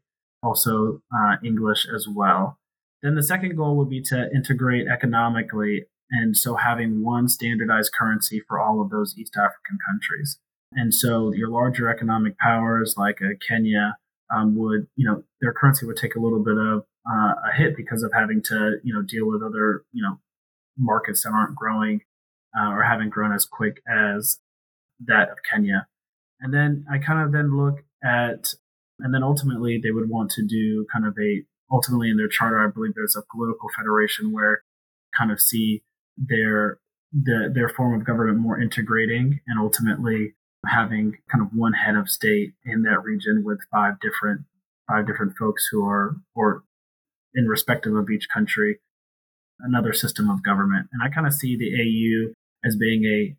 also 0.44 1.02
uh, 1.12 1.38
English 1.44 1.88
as 1.92 2.08
well. 2.08 2.60
Then 3.02 3.16
the 3.16 3.24
second 3.24 3.58
goal 3.58 3.78
would 3.78 3.90
be 3.90 4.04
to 4.10 4.30
integrate 4.32 4.88
economically, 4.88 5.86
and 6.12 6.38
so 6.38 6.58
having 6.58 7.04
one 7.04 7.28
standardized 7.28 7.94
currency 7.98 8.44
for 8.48 8.60
all 8.60 8.80
of 8.80 8.92
those 8.92 9.16
East 9.18 9.36
African 9.36 9.80
countries. 9.90 10.38
And 10.74 10.94
so 10.94 11.34
your 11.34 11.50
larger 11.50 11.90
economic 11.90 12.38
powers 12.38 12.94
like 12.96 13.24
uh, 13.24 13.30
Kenya 13.48 13.98
um, 14.36 14.56
would, 14.58 14.88
you 14.96 15.08
know, 15.08 15.24
their 15.42 15.54
currency 15.54 15.86
would 15.86 15.98
take 15.98 16.16
a 16.16 16.20
little 16.20 16.44
bit 16.44 16.58
of 16.58 16.84
uh, 17.10 17.34
a 17.50 17.56
hit 17.56 17.76
because 17.76 18.04
of 18.04 18.12
having 18.14 18.42
to, 18.44 18.78
you 18.84 18.94
know, 18.94 19.02
deal 19.02 19.28
with 19.28 19.42
other, 19.44 19.84
you 19.92 20.02
know, 20.04 20.20
markets 20.78 21.24
that 21.24 21.32
aren't 21.32 21.56
growing 21.56 22.02
uh, 22.58 22.70
or 22.70 22.84
haven't 22.84 23.10
grown 23.10 23.34
as 23.34 23.46
quick 23.46 23.82
as 23.88 24.40
that 25.06 25.30
of 25.30 25.38
Kenya. 25.50 25.88
And 26.40 26.54
then 26.54 26.86
I 26.92 26.98
kind 26.98 27.24
of 27.24 27.32
then 27.32 27.58
look 27.58 27.84
at 28.04 28.54
And 29.04 29.14
then 29.14 29.24
ultimately, 29.24 29.80
they 29.82 29.92
would 29.92 30.10
want 30.10 30.30
to 30.32 30.46
do 30.46 30.86
kind 30.94 31.06
of 31.06 31.18
a, 31.20 31.44
ultimately 31.72 32.10
in 32.10 32.18
their 32.18 32.28
charter, 32.28 32.60
I 32.60 32.70
believe 32.72 32.94
there's 32.96 33.16
a 33.16 33.24
political 33.36 33.70
federation 33.76 34.32
where 34.32 34.64
kind 35.18 35.32
of 35.32 35.42
see 35.42 35.84
their, 36.18 36.80
the, 37.12 37.52
their 37.54 37.70
form 37.70 38.00
of 38.00 38.06
government 38.06 38.40
more 38.40 38.62
integrating 38.62 39.40
and 39.48 39.60
ultimately 39.60 40.36
having 40.66 41.18
kind 41.32 41.44
of 41.44 41.50
one 41.54 41.74
head 41.74 41.96
of 41.96 42.10
state 42.10 42.54
in 42.66 42.84
that 42.84 43.04
region 43.04 43.44
with 43.44 43.60
five 43.72 44.00
different 44.00 44.42
five 44.88 45.08
different 45.08 45.34
folks 45.38 45.68
who 45.72 45.86
are 45.86 46.16
or 46.36 46.64
in 47.34 47.48
respective 47.48 47.96
of 47.96 48.10
each 48.10 48.28
country 48.30 48.80
another 49.62 49.94
system 49.94 50.30
of 50.30 50.44
government. 50.44 50.88
And 50.92 51.02
i 51.04 51.10
kind 51.14 51.28
of 51.28 51.34
see 51.34 51.56
the 51.58 51.74
au 51.74 52.34
as 52.68 52.76
being 52.76 53.06
a, 53.06 53.36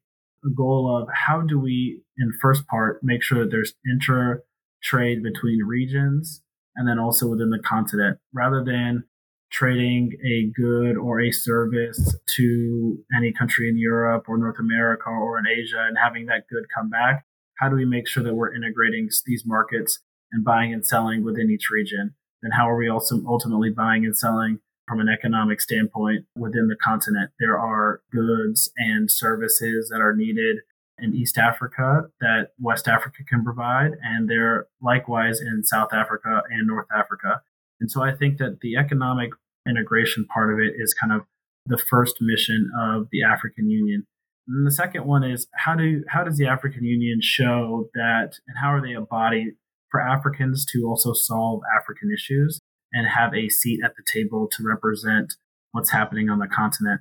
goal 0.56 1.00
of 1.00 1.08
how 1.14 1.40
do 1.40 1.56
we 1.56 2.02
in 2.18 2.32
first 2.42 2.66
part 2.66 2.98
make 3.00 3.22
sure 3.22 3.44
that 3.44 3.50
there's 3.52 3.74
inter 3.84 4.42
trade 4.82 5.22
between 5.22 5.60
regions 5.64 6.42
and 6.74 6.88
then 6.88 6.98
also 6.98 7.28
within 7.28 7.50
the 7.50 7.60
continent 7.60 8.18
rather 8.34 8.64
than 8.64 9.04
trading 9.52 10.12
a 10.24 10.50
good 10.58 10.96
or 10.96 11.20
a 11.20 11.30
service 11.30 12.16
to 12.36 12.98
any 13.16 13.32
country 13.32 13.68
in 13.68 13.76
Europe 13.76 14.24
or 14.26 14.38
North 14.38 14.58
America 14.58 15.10
or 15.10 15.38
in 15.38 15.46
Asia 15.46 15.84
and 15.86 15.96
having 16.02 16.26
that 16.26 16.48
good 16.48 16.64
come 16.74 16.88
back? 16.88 17.24
How 17.58 17.68
do 17.68 17.76
we 17.76 17.84
make 17.84 18.08
sure 18.08 18.22
that 18.22 18.34
we're 18.34 18.54
integrating 18.54 19.08
these 19.26 19.44
markets 19.46 20.00
and 20.32 20.44
buying 20.44 20.72
and 20.72 20.84
selling 20.84 21.22
within 21.22 21.50
each 21.50 21.68
region? 21.70 22.14
And 22.42 22.54
how 22.54 22.68
are 22.68 22.76
we 22.76 22.88
also 22.88 23.22
ultimately 23.26 23.70
buying 23.70 24.04
and 24.04 24.16
selling 24.16 24.58
from 24.88 25.00
an 25.00 25.08
economic 25.08 25.60
standpoint 25.60 26.24
within 26.36 26.68
the 26.68 26.76
continent? 26.82 27.30
There 27.38 27.58
are 27.58 28.00
goods 28.10 28.72
and 28.76 29.10
services 29.10 29.90
that 29.90 30.00
are 30.00 30.16
needed 30.16 30.58
in 30.98 31.14
East 31.14 31.38
Africa 31.38 32.04
that 32.20 32.48
West 32.58 32.88
Africa 32.88 33.18
can 33.28 33.44
provide, 33.44 33.92
and 34.02 34.28
they're 34.28 34.66
likewise 34.80 35.40
in 35.40 35.62
South 35.62 35.92
Africa 35.92 36.42
and 36.50 36.66
North 36.66 36.88
Africa. 36.94 37.42
And 37.82 37.90
so 37.90 38.00
I 38.00 38.12
think 38.14 38.38
that 38.38 38.60
the 38.60 38.76
economic 38.76 39.30
integration 39.68 40.24
part 40.32 40.52
of 40.52 40.60
it 40.60 40.74
is 40.78 40.94
kind 40.94 41.12
of 41.12 41.22
the 41.66 41.76
first 41.76 42.18
mission 42.20 42.70
of 42.80 43.08
the 43.10 43.24
African 43.24 43.68
Union. 43.68 44.06
And 44.46 44.64
the 44.64 44.70
second 44.70 45.04
one 45.04 45.24
is 45.24 45.48
how 45.56 45.74
do 45.74 46.04
how 46.08 46.22
does 46.22 46.38
the 46.38 46.46
African 46.46 46.84
Union 46.84 47.18
show 47.20 47.88
that 47.94 48.34
and 48.46 48.56
how 48.60 48.68
are 48.68 48.80
they 48.80 48.92
a 48.92 49.00
body 49.00 49.56
for 49.90 50.00
Africans 50.00 50.64
to 50.66 50.84
also 50.86 51.12
solve 51.12 51.62
African 51.76 52.12
issues 52.14 52.60
and 52.92 53.08
have 53.08 53.34
a 53.34 53.48
seat 53.48 53.80
at 53.84 53.94
the 53.96 54.04
table 54.12 54.48
to 54.52 54.62
represent 54.64 55.34
what's 55.72 55.90
happening 55.90 56.30
on 56.30 56.38
the 56.38 56.46
continent? 56.46 57.00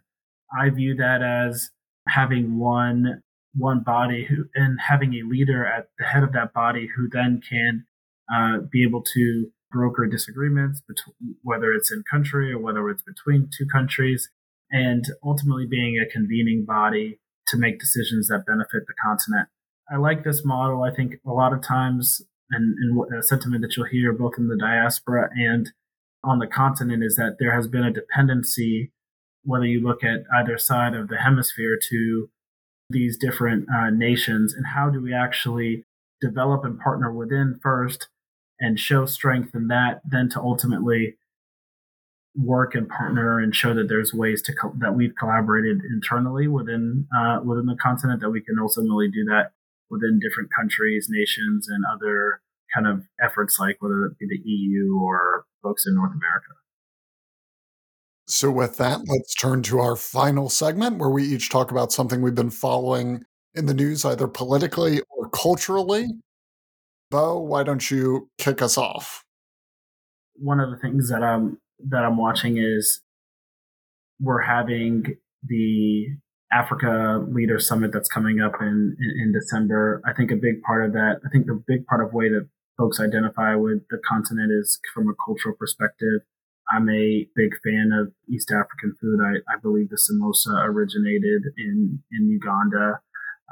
I 0.59 0.71
view 0.71 0.95
that 0.95 1.21
as 1.21 1.69
having 2.07 2.57
one 2.57 3.21
one 3.55 3.81
body 3.81 4.25
who 4.25 4.45
and 4.55 4.79
having 4.81 5.13
a 5.13 5.29
leader 5.29 5.63
at 5.63 5.89
the 5.99 6.05
head 6.05 6.23
of 6.23 6.33
that 6.33 6.53
body 6.53 6.89
who 6.95 7.07
then 7.07 7.39
can 7.47 7.85
uh, 8.33 8.61
be 8.71 8.81
able 8.81 9.03
to 9.13 9.51
broker 9.71 10.05
disagreements, 10.05 10.81
between, 10.81 11.35
whether 11.41 11.73
it's 11.73 11.91
in 11.91 12.03
country 12.09 12.51
or 12.51 12.59
whether 12.59 12.89
it's 12.89 13.03
between 13.03 13.49
two 13.57 13.65
countries, 13.65 14.29
and 14.71 15.05
ultimately 15.23 15.65
being 15.65 15.97
a 15.97 16.09
convening 16.09 16.65
body 16.65 17.19
to 17.47 17.57
make 17.57 17.79
decisions 17.79 18.27
that 18.27 18.45
benefit 18.45 18.83
the 18.87 18.93
continent. 19.03 19.47
I 19.91 19.97
like 19.97 20.23
this 20.23 20.45
model. 20.45 20.83
I 20.83 20.93
think 20.93 21.15
a 21.25 21.31
lot 21.31 21.53
of 21.53 21.61
times, 21.61 22.21
and, 22.49 22.75
and 22.77 23.19
a 23.19 23.23
sentiment 23.23 23.61
that 23.61 23.75
you'll 23.75 23.87
hear 23.87 24.13
both 24.13 24.33
in 24.37 24.47
the 24.47 24.57
diaspora 24.57 25.29
and 25.35 25.69
on 26.23 26.39
the 26.39 26.47
continent 26.47 27.03
is 27.03 27.15
that 27.15 27.37
there 27.39 27.53
has 27.55 27.67
been 27.67 27.83
a 27.83 27.91
dependency, 27.91 28.91
whether 29.43 29.65
you 29.65 29.81
look 29.81 30.03
at 30.03 30.23
either 30.37 30.57
side 30.57 30.93
of 30.93 31.07
the 31.07 31.17
hemisphere, 31.17 31.77
to 31.89 32.29
these 32.89 33.17
different 33.17 33.67
uh, 33.73 33.89
nations, 33.89 34.53
and 34.53 34.67
how 34.75 34.89
do 34.89 35.01
we 35.01 35.13
actually 35.13 35.85
develop 36.21 36.63
and 36.63 36.79
partner 36.79 37.11
within 37.11 37.59
first 37.61 38.07
and 38.61 38.79
show 38.79 39.05
strength 39.05 39.53
in 39.53 39.67
that, 39.67 40.01
then 40.09 40.29
to 40.29 40.39
ultimately 40.39 41.17
work 42.35 42.75
and 42.75 42.87
partner 42.87 43.39
and 43.39 43.53
show 43.53 43.73
that 43.73 43.89
there's 43.89 44.13
ways 44.13 44.41
to 44.43 44.53
co- 44.53 44.73
that 44.79 44.95
we've 44.95 45.15
collaborated 45.19 45.81
internally 45.91 46.47
within 46.47 47.07
uh, 47.17 47.39
within 47.43 47.65
the 47.65 47.75
continent 47.75 48.21
that 48.21 48.29
we 48.29 48.41
can 48.41 48.57
ultimately 48.59 49.09
do 49.09 49.25
that 49.25 49.51
within 49.89 50.19
different 50.19 50.49
countries, 50.57 51.07
nations, 51.09 51.67
and 51.67 51.83
other 51.93 52.41
kind 52.73 52.87
of 52.87 53.03
efforts 53.21 53.59
like 53.59 53.75
whether 53.79 54.05
it 54.05 54.17
be 54.17 54.27
the 54.27 54.49
EU 54.49 54.97
or 55.03 55.45
folks 55.61 55.85
in 55.85 55.95
North 55.95 56.11
America. 56.15 56.53
So, 58.27 58.49
with 58.49 58.77
that, 58.77 59.01
let's 59.07 59.35
turn 59.35 59.61
to 59.63 59.79
our 59.79 59.97
final 59.97 60.49
segment 60.49 60.99
where 60.99 61.09
we 61.09 61.23
each 61.23 61.49
talk 61.49 61.71
about 61.71 61.91
something 61.91 62.21
we've 62.21 62.33
been 62.33 62.49
following 62.49 63.25
in 63.55 63.65
the 63.65 63.73
news, 63.73 64.05
either 64.05 64.27
politically 64.27 65.01
or 65.09 65.29
culturally. 65.29 66.07
Bo, 67.11 67.37
why 67.37 67.63
don't 67.63 67.91
you 67.91 68.29
kick 68.37 68.61
us 68.61 68.77
off? 68.77 69.25
One 70.35 70.61
of 70.61 70.71
the 70.71 70.77
things 70.77 71.09
that 71.09 71.21
I'm 71.21 71.59
that 71.89 72.05
I'm 72.05 72.17
watching 72.17 72.57
is 72.57 73.01
we're 74.19 74.41
having 74.41 75.17
the 75.43 76.07
Africa 76.53 77.25
Leader 77.29 77.59
Summit 77.59 77.91
that's 77.91 78.07
coming 78.07 78.39
up 78.39 78.53
in, 78.61 78.95
in, 78.99 79.23
in 79.23 79.33
December. 79.33 80.01
I 80.05 80.13
think 80.13 80.31
a 80.31 80.35
big 80.35 80.61
part 80.61 80.85
of 80.85 80.93
that, 80.93 81.19
I 81.25 81.29
think 81.29 81.47
the 81.47 81.61
big 81.67 81.85
part 81.85 82.03
of 82.03 82.13
way 82.13 82.29
that 82.29 82.47
folks 82.77 82.99
identify 82.99 83.55
with 83.55 83.81
the 83.89 83.99
continent 84.07 84.51
is 84.51 84.79
from 84.93 85.09
a 85.09 85.13
cultural 85.25 85.55
perspective. 85.59 86.21
I'm 86.73 86.89
a 86.89 87.27
big 87.35 87.51
fan 87.63 87.91
of 87.93 88.13
East 88.29 88.51
African 88.51 88.95
food. 89.01 89.19
I, 89.21 89.53
I 89.53 89.59
believe 89.61 89.89
the 89.89 89.97
samosa 89.97 90.63
originated 90.65 91.43
in, 91.57 92.03
in 92.11 92.29
Uganda. 92.29 93.01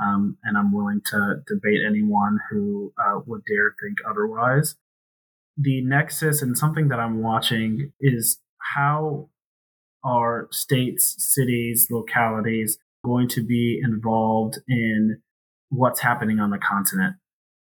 Um, 0.02 0.38
and 0.44 0.58
I'm 0.58 0.74
willing 0.74 1.02
to 1.08 1.42
debate 1.48 1.82
anyone 1.86 2.40
who 2.50 2.94
uh, 2.98 3.20
would 3.26 3.42
dare 3.46 3.76
think 3.82 3.98
otherwise. 4.10 4.76
The 5.58 5.82
nexus 5.82 6.42
and 6.42 6.58
something 6.58 6.88
that 6.88 7.00
I'm 7.00 7.22
watching 7.22 7.92
is 8.00 8.40
how 8.76 9.30
are 10.04 10.48
states, 10.52 11.16
cities, 11.18 11.88
localities 11.92 12.78
going 13.04 13.28
to 13.30 13.46
be 13.46 13.80
involved 13.84 14.60
in 14.68 15.22
what's 15.70 16.00
happening 16.00 16.40
on 16.40 16.50
the 16.50 16.58
continent. 16.58 17.16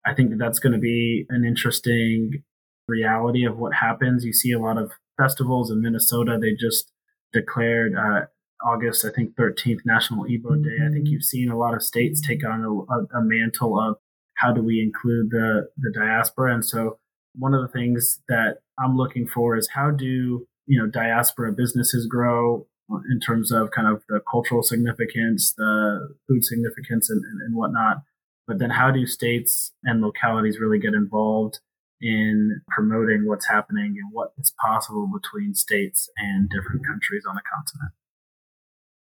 I 0.07 0.15
think 0.15 0.31
that 0.31 0.39
that's 0.39 0.59
going 0.59 0.73
to 0.73 0.79
be 0.79 1.27
an 1.29 1.45
interesting 1.45 2.45
reality 2.87 3.45
of 3.45 3.59
what 3.59 3.75
happens. 3.75 4.25
You 4.25 4.33
see 4.33 4.53
a 4.53 4.59
lot 4.59 4.79
of 4.79 4.93
festivals 5.17 5.71
in 5.71 5.83
Minnesota. 5.83 6.39
They 6.41 6.55
just 6.55 6.93
declared 7.33 7.95
uh, 7.95 8.27
August, 8.65 9.05
I 9.05 9.11
think 9.11 9.37
13th 9.37 9.81
National 9.85 10.25
Igbo 10.25 10.63
Day. 10.63 10.77
I 10.85 10.91
think 10.91 11.05
mm-hmm. 11.05 11.07
you've 11.07 11.25
seen 11.25 11.51
a 11.51 11.59
lot 11.59 11.75
of 11.75 11.83
states 11.83 12.21
take 12.21 12.45
on 12.45 12.65
a, 12.65 13.19
a, 13.19 13.23
mantle 13.23 13.79
of 13.79 13.97
how 14.37 14.53
do 14.53 14.63
we 14.63 14.81
include 14.81 15.31
the 15.31 15.69
the 15.77 15.93
diaspora. 15.95 16.55
And 16.55 16.65
so 16.65 16.99
one 17.35 17.55
of 17.55 17.63
the 17.63 17.69
things 17.69 18.21
that 18.29 18.59
I'm 18.79 18.97
looking 18.97 19.27
for 19.27 19.57
is 19.57 19.69
how 19.75 19.91
do 19.91 20.47
you 20.67 20.79
know 20.79 20.87
diaspora 20.87 21.53
businesses 21.53 22.07
grow 22.07 22.67
in 23.11 23.21
terms 23.21 23.53
of 23.53 23.71
kind 23.71 23.87
of 23.87 24.03
the 24.09 24.21
cultural 24.31 24.63
significance, 24.63 25.53
the 25.57 26.17
food 26.27 26.45
significance, 26.45 27.11
and, 27.11 27.23
and, 27.25 27.43
and 27.43 27.57
whatnot. 27.57 27.99
But 28.47 28.59
then 28.59 28.71
how 28.71 28.91
do 28.91 29.07
states 29.07 29.73
and 29.85 30.01
localities 30.01 30.59
really 30.59 30.79
get 30.79 30.95
involved 30.95 31.61
in 32.01 32.63
promoting 32.69 33.27
what's 33.27 33.47
happening 33.47 33.97
and 33.99 34.11
what 34.13 34.33
is 34.39 34.55
possible 34.65 35.07
between 35.13 35.55
states 35.55 36.09
and 36.17 36.49
different 36.49 36.87
countries 36.87 37.25
on 37.29 37.35
the 37.35 37.43
continent? 37.43 37.93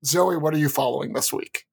Zoe, 0.05 0.37
what 0.37 0.53
are 0.53 0.59
you 0.59 0.69
following 0.69 1.13
this 1.13 1.33
week? 1.33 1.65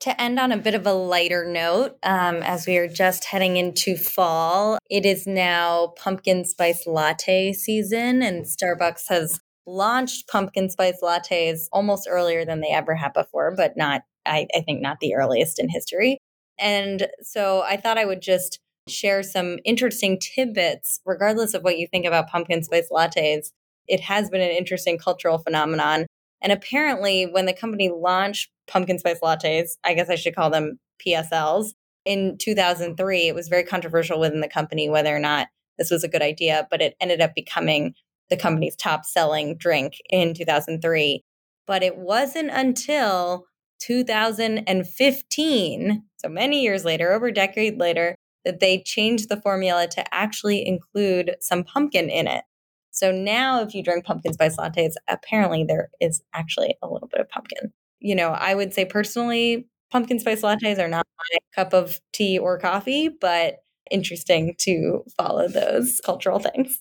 To 0.00 0.20
end 0.20 0.40
on 0.40 0.50
a 0.50 0.56
bit 0.56 0.74
of 0.74 0.86
a 0.86 0.92
lighter 0.92 1.44
note, 1.44 1.96
um, 2.02 2.36
as 2.42 2.66
we 2.66 2.76
are 2.76 2.88
just 2.88 3.24
heading 3.24 3.56
into 3.56 3.96
fall, 3.96 4.78
it 4.90 5.06
is 5.06 5.26
now 5.26 5.94
pumpkin 5.96 6.44
spice 6.44 6.86
latte 6.86 7.52
season, 7.52 8.20
and 8.20 8.44
Starbucks 8.44 9.04
has 9.08 9.40
launched 9.64 10.26
pumpkin 10.26 10.68
spice 10.68 10.98
lattes 11.02 11.66
almost 11.72 12.08
earlier 12.10 12.44
than 12.44 12.60
they 12.60 12.70
ever 12.70 12.96
have 12.96 13.14
before, 13.14 13.54
but 13.56 13.76
not, 13.76 14.02
I, 14.26 14.48
I 14.56 14.62
think, 14.62 14.82
not 14.82 14.98
the 15.00 15.14
earliest 15.14 15.60
in 15.60 15.68
history. 15.68 16.18
And 16.58 17.06
so 17.20 17.62
I 17.62 17.76
thought 17.76 17.98
I 17.98 18.04
would 18.04 18.22
just 18.22 18.58
share 18.88 19.22
some 19.22 19.58
interesting 19.64 20.18
tidbits, 20.18 21.00
regardless 21.06 21.54
of 21.54 21.62
what 21.62 21.78
you 21.78 21.86
think 21.86 22.06
about 22.06 22.28
pumpkin 22.28 22.64
spice 22.64 22.88
lattes. 22.90 23.50
It 23.86 24.00
has 24.00 24.30
been 24.30 24.40
an 24.40 24.50
interesting 24.50 24.98
cultural 24.98 25.38
phenomenon. 25.38 26.06
And 26.42 26.52
apparently, 26.52 27.24
when 27.24 27.46
the 27.46 27.52
company 27.52 27.88
launched 27.88 28.50
pumpkin 28.66 28.98
spice 28.98 29.20
lattes, 29.22 29.76
I 29.84 29.94
guess 29.94 30.10
I 30.10 30.16
should 30.16 30.34
call 30.34 30.50
them 30.50 30.78
PSLs, 31.06 31.72
in 32.04 32.36
2003, 32.38 33.28
it 33.28 33.34
was 33.34 33.48
very 33.48 33.64
controversial 33.64 34.20
within 34.20 34.40
the 34.40 34.48
company 34.48 34.88
whether 34.88 35.14
or 35.14 35.20
not 35.20 35.48
this 35.78 35.90
was 35.90 36.04
a 36.04 36.08
good 36.08 36.22
idea, 36.22 36.66
but 36.70 36.80
it 36.82 36.94
ended 37.00 37.20
up 37.20 37.34
becoming 37.34 37.94
the 38.30 38.36
company's 38.36 38.76
top 38.76 39.04
selling 39.04 39.56
drink 39.56 39.94
in 40.10 40.34
2003. 40.34 41.24
But 41.66 41.82
it 41.82 41.96
wasn't 41.96 42.50
until 42.50 43.46
2015, 43.80 46.02
so 46.16 46.28
many 46.28 46.62
years 46.62 46.84
later, 46.84 47.12
over 47.12 47.28
a 47.28 47.34
decade 47.34 47.78
later, 47.78 48.14
that 48.44 48.60
they 48.60 48.82
changed 48.82 49.28
the 49.28 49.40
formula 49.40 49.88
to 49.88 50.14
actually 50.14 50.66
include 50.66 51.36
some 51.40 51.64
pumpkin 51.64 52.10
in 52.10 52.26
it. 52.26 52.44
So 52.92 53.10
now, 53.10 53.62
if 53.62 53.74
you 53.74 53.82
drink 53.82 54.04
pumpkin 54.04 54.34
spice 54.34 54.56
lattes, 54.56 54.92
apparently 55.08 55.64
there 55.64 55.88
is 56.00 56.22
actually 56.34 56.76
a 56.82 56.86
little 56.86 57.08
bit 57.08 57.22
of 57.22 57.28
pumpkin. 57.30 57.72
You 58.00 58.14
know, 58.14 58.28
I 58.28 58.54
would 58.54 58.74
say 58.74 58.84
personally, 58.84 59.66
pumpkin 59.90 60.20
spice 60.20 60.42
lattes 60.42 60.78
are 60.78 60.88
not 60.88 61.06
my 61.18 61.38
cup 61.54 61.72
of 61.72 61.98
tea 62.12 62.38
or 62.38 62.58
coffee, 62.58 63.08
but 63.08 63.64
interesting 63.90 64.54
to 64.58 65.04
follow 65.16 65.48
those 65.48 66.00
cultural 66.04 66.38
things. 66.38 66.80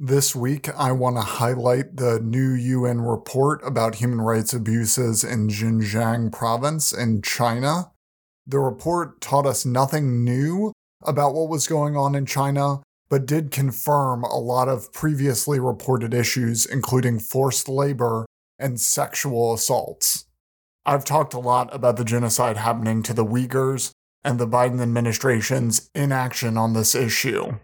This 0.00 0.34
week, 0.34 0.68
I 0.76 0.90
want 0.90 1.16
to 1.16 1.22
highlight 1.22 1.96
the 1.96 2.18
new 2.18 2.50
UN 2.50 3.02
report 3.02 3.60
about 3.64 3.96
human 3.96 4.20
rights 4.20 4.52
abuses 4.52 5.22
in 5.22 5.46
Xinjiang 5.46 6.32
province 6.32 6.92
in 6.92 7.22
China. 7.22 7.92
The 8.44 8.58
report 8.58 9.20
taught 9.20 9.46
us 9.46 9.64
nothing 9.64 10.24
new 10.24 10.72
about 11.04 11.34
what 11.34 11.48
was 11.48 11.68
going 11.68 11.96
on 11.96 12.16
in 12.16 12.26
China, 12.26 12.82
but 13.12 13.26
did 13.26 13.50
confirm 13.50 14.24
a 14.24 14.38
lot 14.38 14.70
of 14.70 14.90
previously 14.90 15.60
reported 15.60 16.14
issues, 16.14 16.64
including 16.64 17.18
forced 17.18 17.68
labor 17.68 18.24
and 18.58 18.80
sexual 18.80 19.52
assaults. 19.52 20.24
I've 20.86 21.04
talked 21.04 21.34
a 21.34 21.38
lot 21.38 21.68
about 21.74 21.98
the 21.98 22.06
genocide 22.06 22.56
happening 22.56 23.02
to 23.02 23.12
the 23.12 23.26
Uyghurs 23.26 23.90
and 24.24 24.38
the 24.38 24.48
Biden 24.48 24.80
administration's 24.80 25.90
inaction 25.94 26.56
on 26.56 26.72
this 26.72 26.94
issue. 26.94 27.58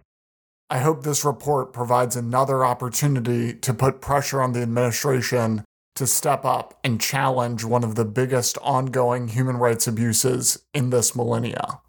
I 0.68 0.80
hope 0.80 1.02
this 1.02 1.24
report 1.24 1.72
provides 1.72 2.14
another 2.14 2.62
opportunity 2.62 3.54
to 3.54 3.72
put 3.72 4.02
pressure 4.02 4.42
on 4.42 4.52
the 4.52 4.60
administration 4.60 5.64
to 5.94 6.06
step 6.06 6.44
up 6.44 6.78
and 6.84 7.00
challenge 7.00 7.64
one 7.64 7.84
of 7.84 7.94
the 7.94 8.04
biggest 8.04 8.58
ongoing 8.60 9.28
human 9.28 9.56
rights 9.56 9.86
abuses 9.86 10.62
in 10.74 10.90
this 10.90 11.16
millennia. 11.16 11.80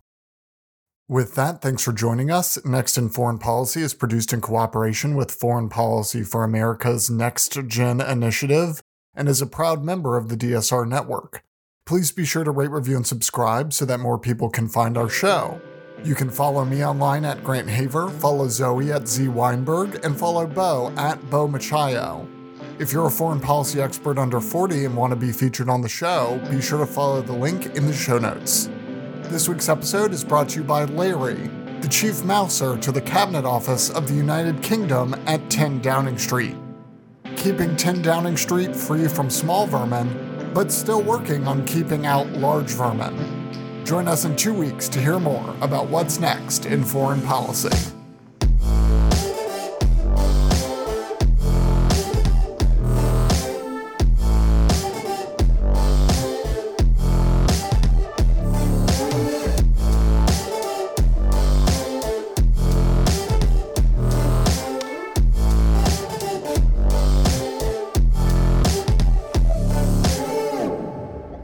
With 1.10 1.34
that, 1.34 1.64
thanks 1.64 1.84
for 1.84 1.92
joining 1.92 2.30
us. 2.30 2.64
Next 2.64 2.96
in 2.96 3.10
Foreign 3.10 3.40
Policy 3.40 3.82
is 3.82 3.96
produced 3.96 4.32
in 4.32 4.42
cooperation 4.42 5.16
with 5.16 5.32
Foreign 5.32 5.68
Policy 5.68 6.22
for 6.22 6.44
America's 6.44 7.10
Next 7.10 7.58
Gen 7.66 8.00
initiative 8.00 8.84
and 9.16 9.28
is 9.28 9.42
a 9.42 9.48
proud 9.48 9.84
member 9.84 10.18
of 10.18 10.30
the 10.30 10.38
DSR 10.38 10.88
network. 10.88 11.42
Please 11.84 12.12
be 12.12 12.26
sure 12.26 12.44
to 12.44 12.52
rate, 12.52 12.70
review, 12.70 12.96
and 12.96 13.08
subscribe 13.08 13.74
so 13.74 13.86
that 13.86 14.00
more 14.00 14.20
people 14.20 14.52
can 14.52 14.68
find 14.68 15.00
our 15.00 15.10
show. 15.10 15.60
You 16.04 16.14
can 16.14 16.30
follow 16.30 16.64
me 16.64 16.86
online 16.86 17.26
at 17.26 17.44
Grant 17.44 17.70
Haver, 17.70 18.10
follow 18.12 18.48
Zoe 18.48 18.92
at 18.92 19.08
Z 19.08 19.30
Weinberg, 19.30 20.06
and 20.06 20.16
follow 20.16 20.46
Bo 20.46 20.94
at 20.96 21.28
Bo 21.32 21.48
Machayo. 21.48 22.30
If 22.78 22.94
you're 22.94 23.08
a 23.08 23.12
foreign 23.12 23.40
policy 23.40 23.82
expert 23.82 24.20
under 24.20 24.40
40 24.40 24.86
and 24.86 24.96
want 24.96 25.10
to 25.10 25.16
be 25.16 25.32
featured 25.32 25.70
on 25.70 25.82
the 25.82 25.90
show, 25.90 26.40
be 26.52 26.62
sure 26.62 26.78
to 26.78 26.86
follow 26.86 27.24
the 27.24 27.34
link 27.34 27.66
in 27.76 27.88
the 27.88 27.94
show 27.94 28.20
notes. 28.20 28.70
This 29.30 29.48
week's 29.48 29.70
episode 29.70 30.12
is 30.12 30.24
brought 30.24 30.50
to 30.50 30.62
you 30.62 30.64
by 30.64 30.86
Larry, 30.86 31.52
the 31.82 31.88
chief 31.88 32.24
mouser 32.24 32.76
to 32.78 32.92
the 32.92 33.00
Cabinet 33.00 33.46
Office 33.46 33.92
of 33.92 34.08
the 34.08 34.16
United 34.16 34.64
Kingdom 34.64 35.14
at 35.28 35.52
10 35.52 35.82
Downing 35.82 36.18
Street. 36.18 36.56
Keeping 37.36 37.78
10 37.78 38.02
Downing 38.02 38.36
Street 38.36 38.76
free 38.76 39.08
from 39.08 39.30
small 39.30 39.68
vermin, 39.68 40.52
but 40.52 40.72
still 40.72 41.04
working 41.04 41.48
on 41.48 41.64
keeping 41.68 42.08
out 42.08 42.28
large 42.32 42.72
vermin. 42.72 43.86
Join 43.86 44.08
us 44.08 44.26
in 44.26 44.36
two 44.36 44.52
weeks 44.52 44.90
to 44.90 45.00
hear 45.00 45.20
more 45.20 45.56
about 45.62 45.90
what's 45.90 46.20
next 46.20 46.66
in 46.66 46.84
foreign 46.84 47.22
policy. 47.22 47.99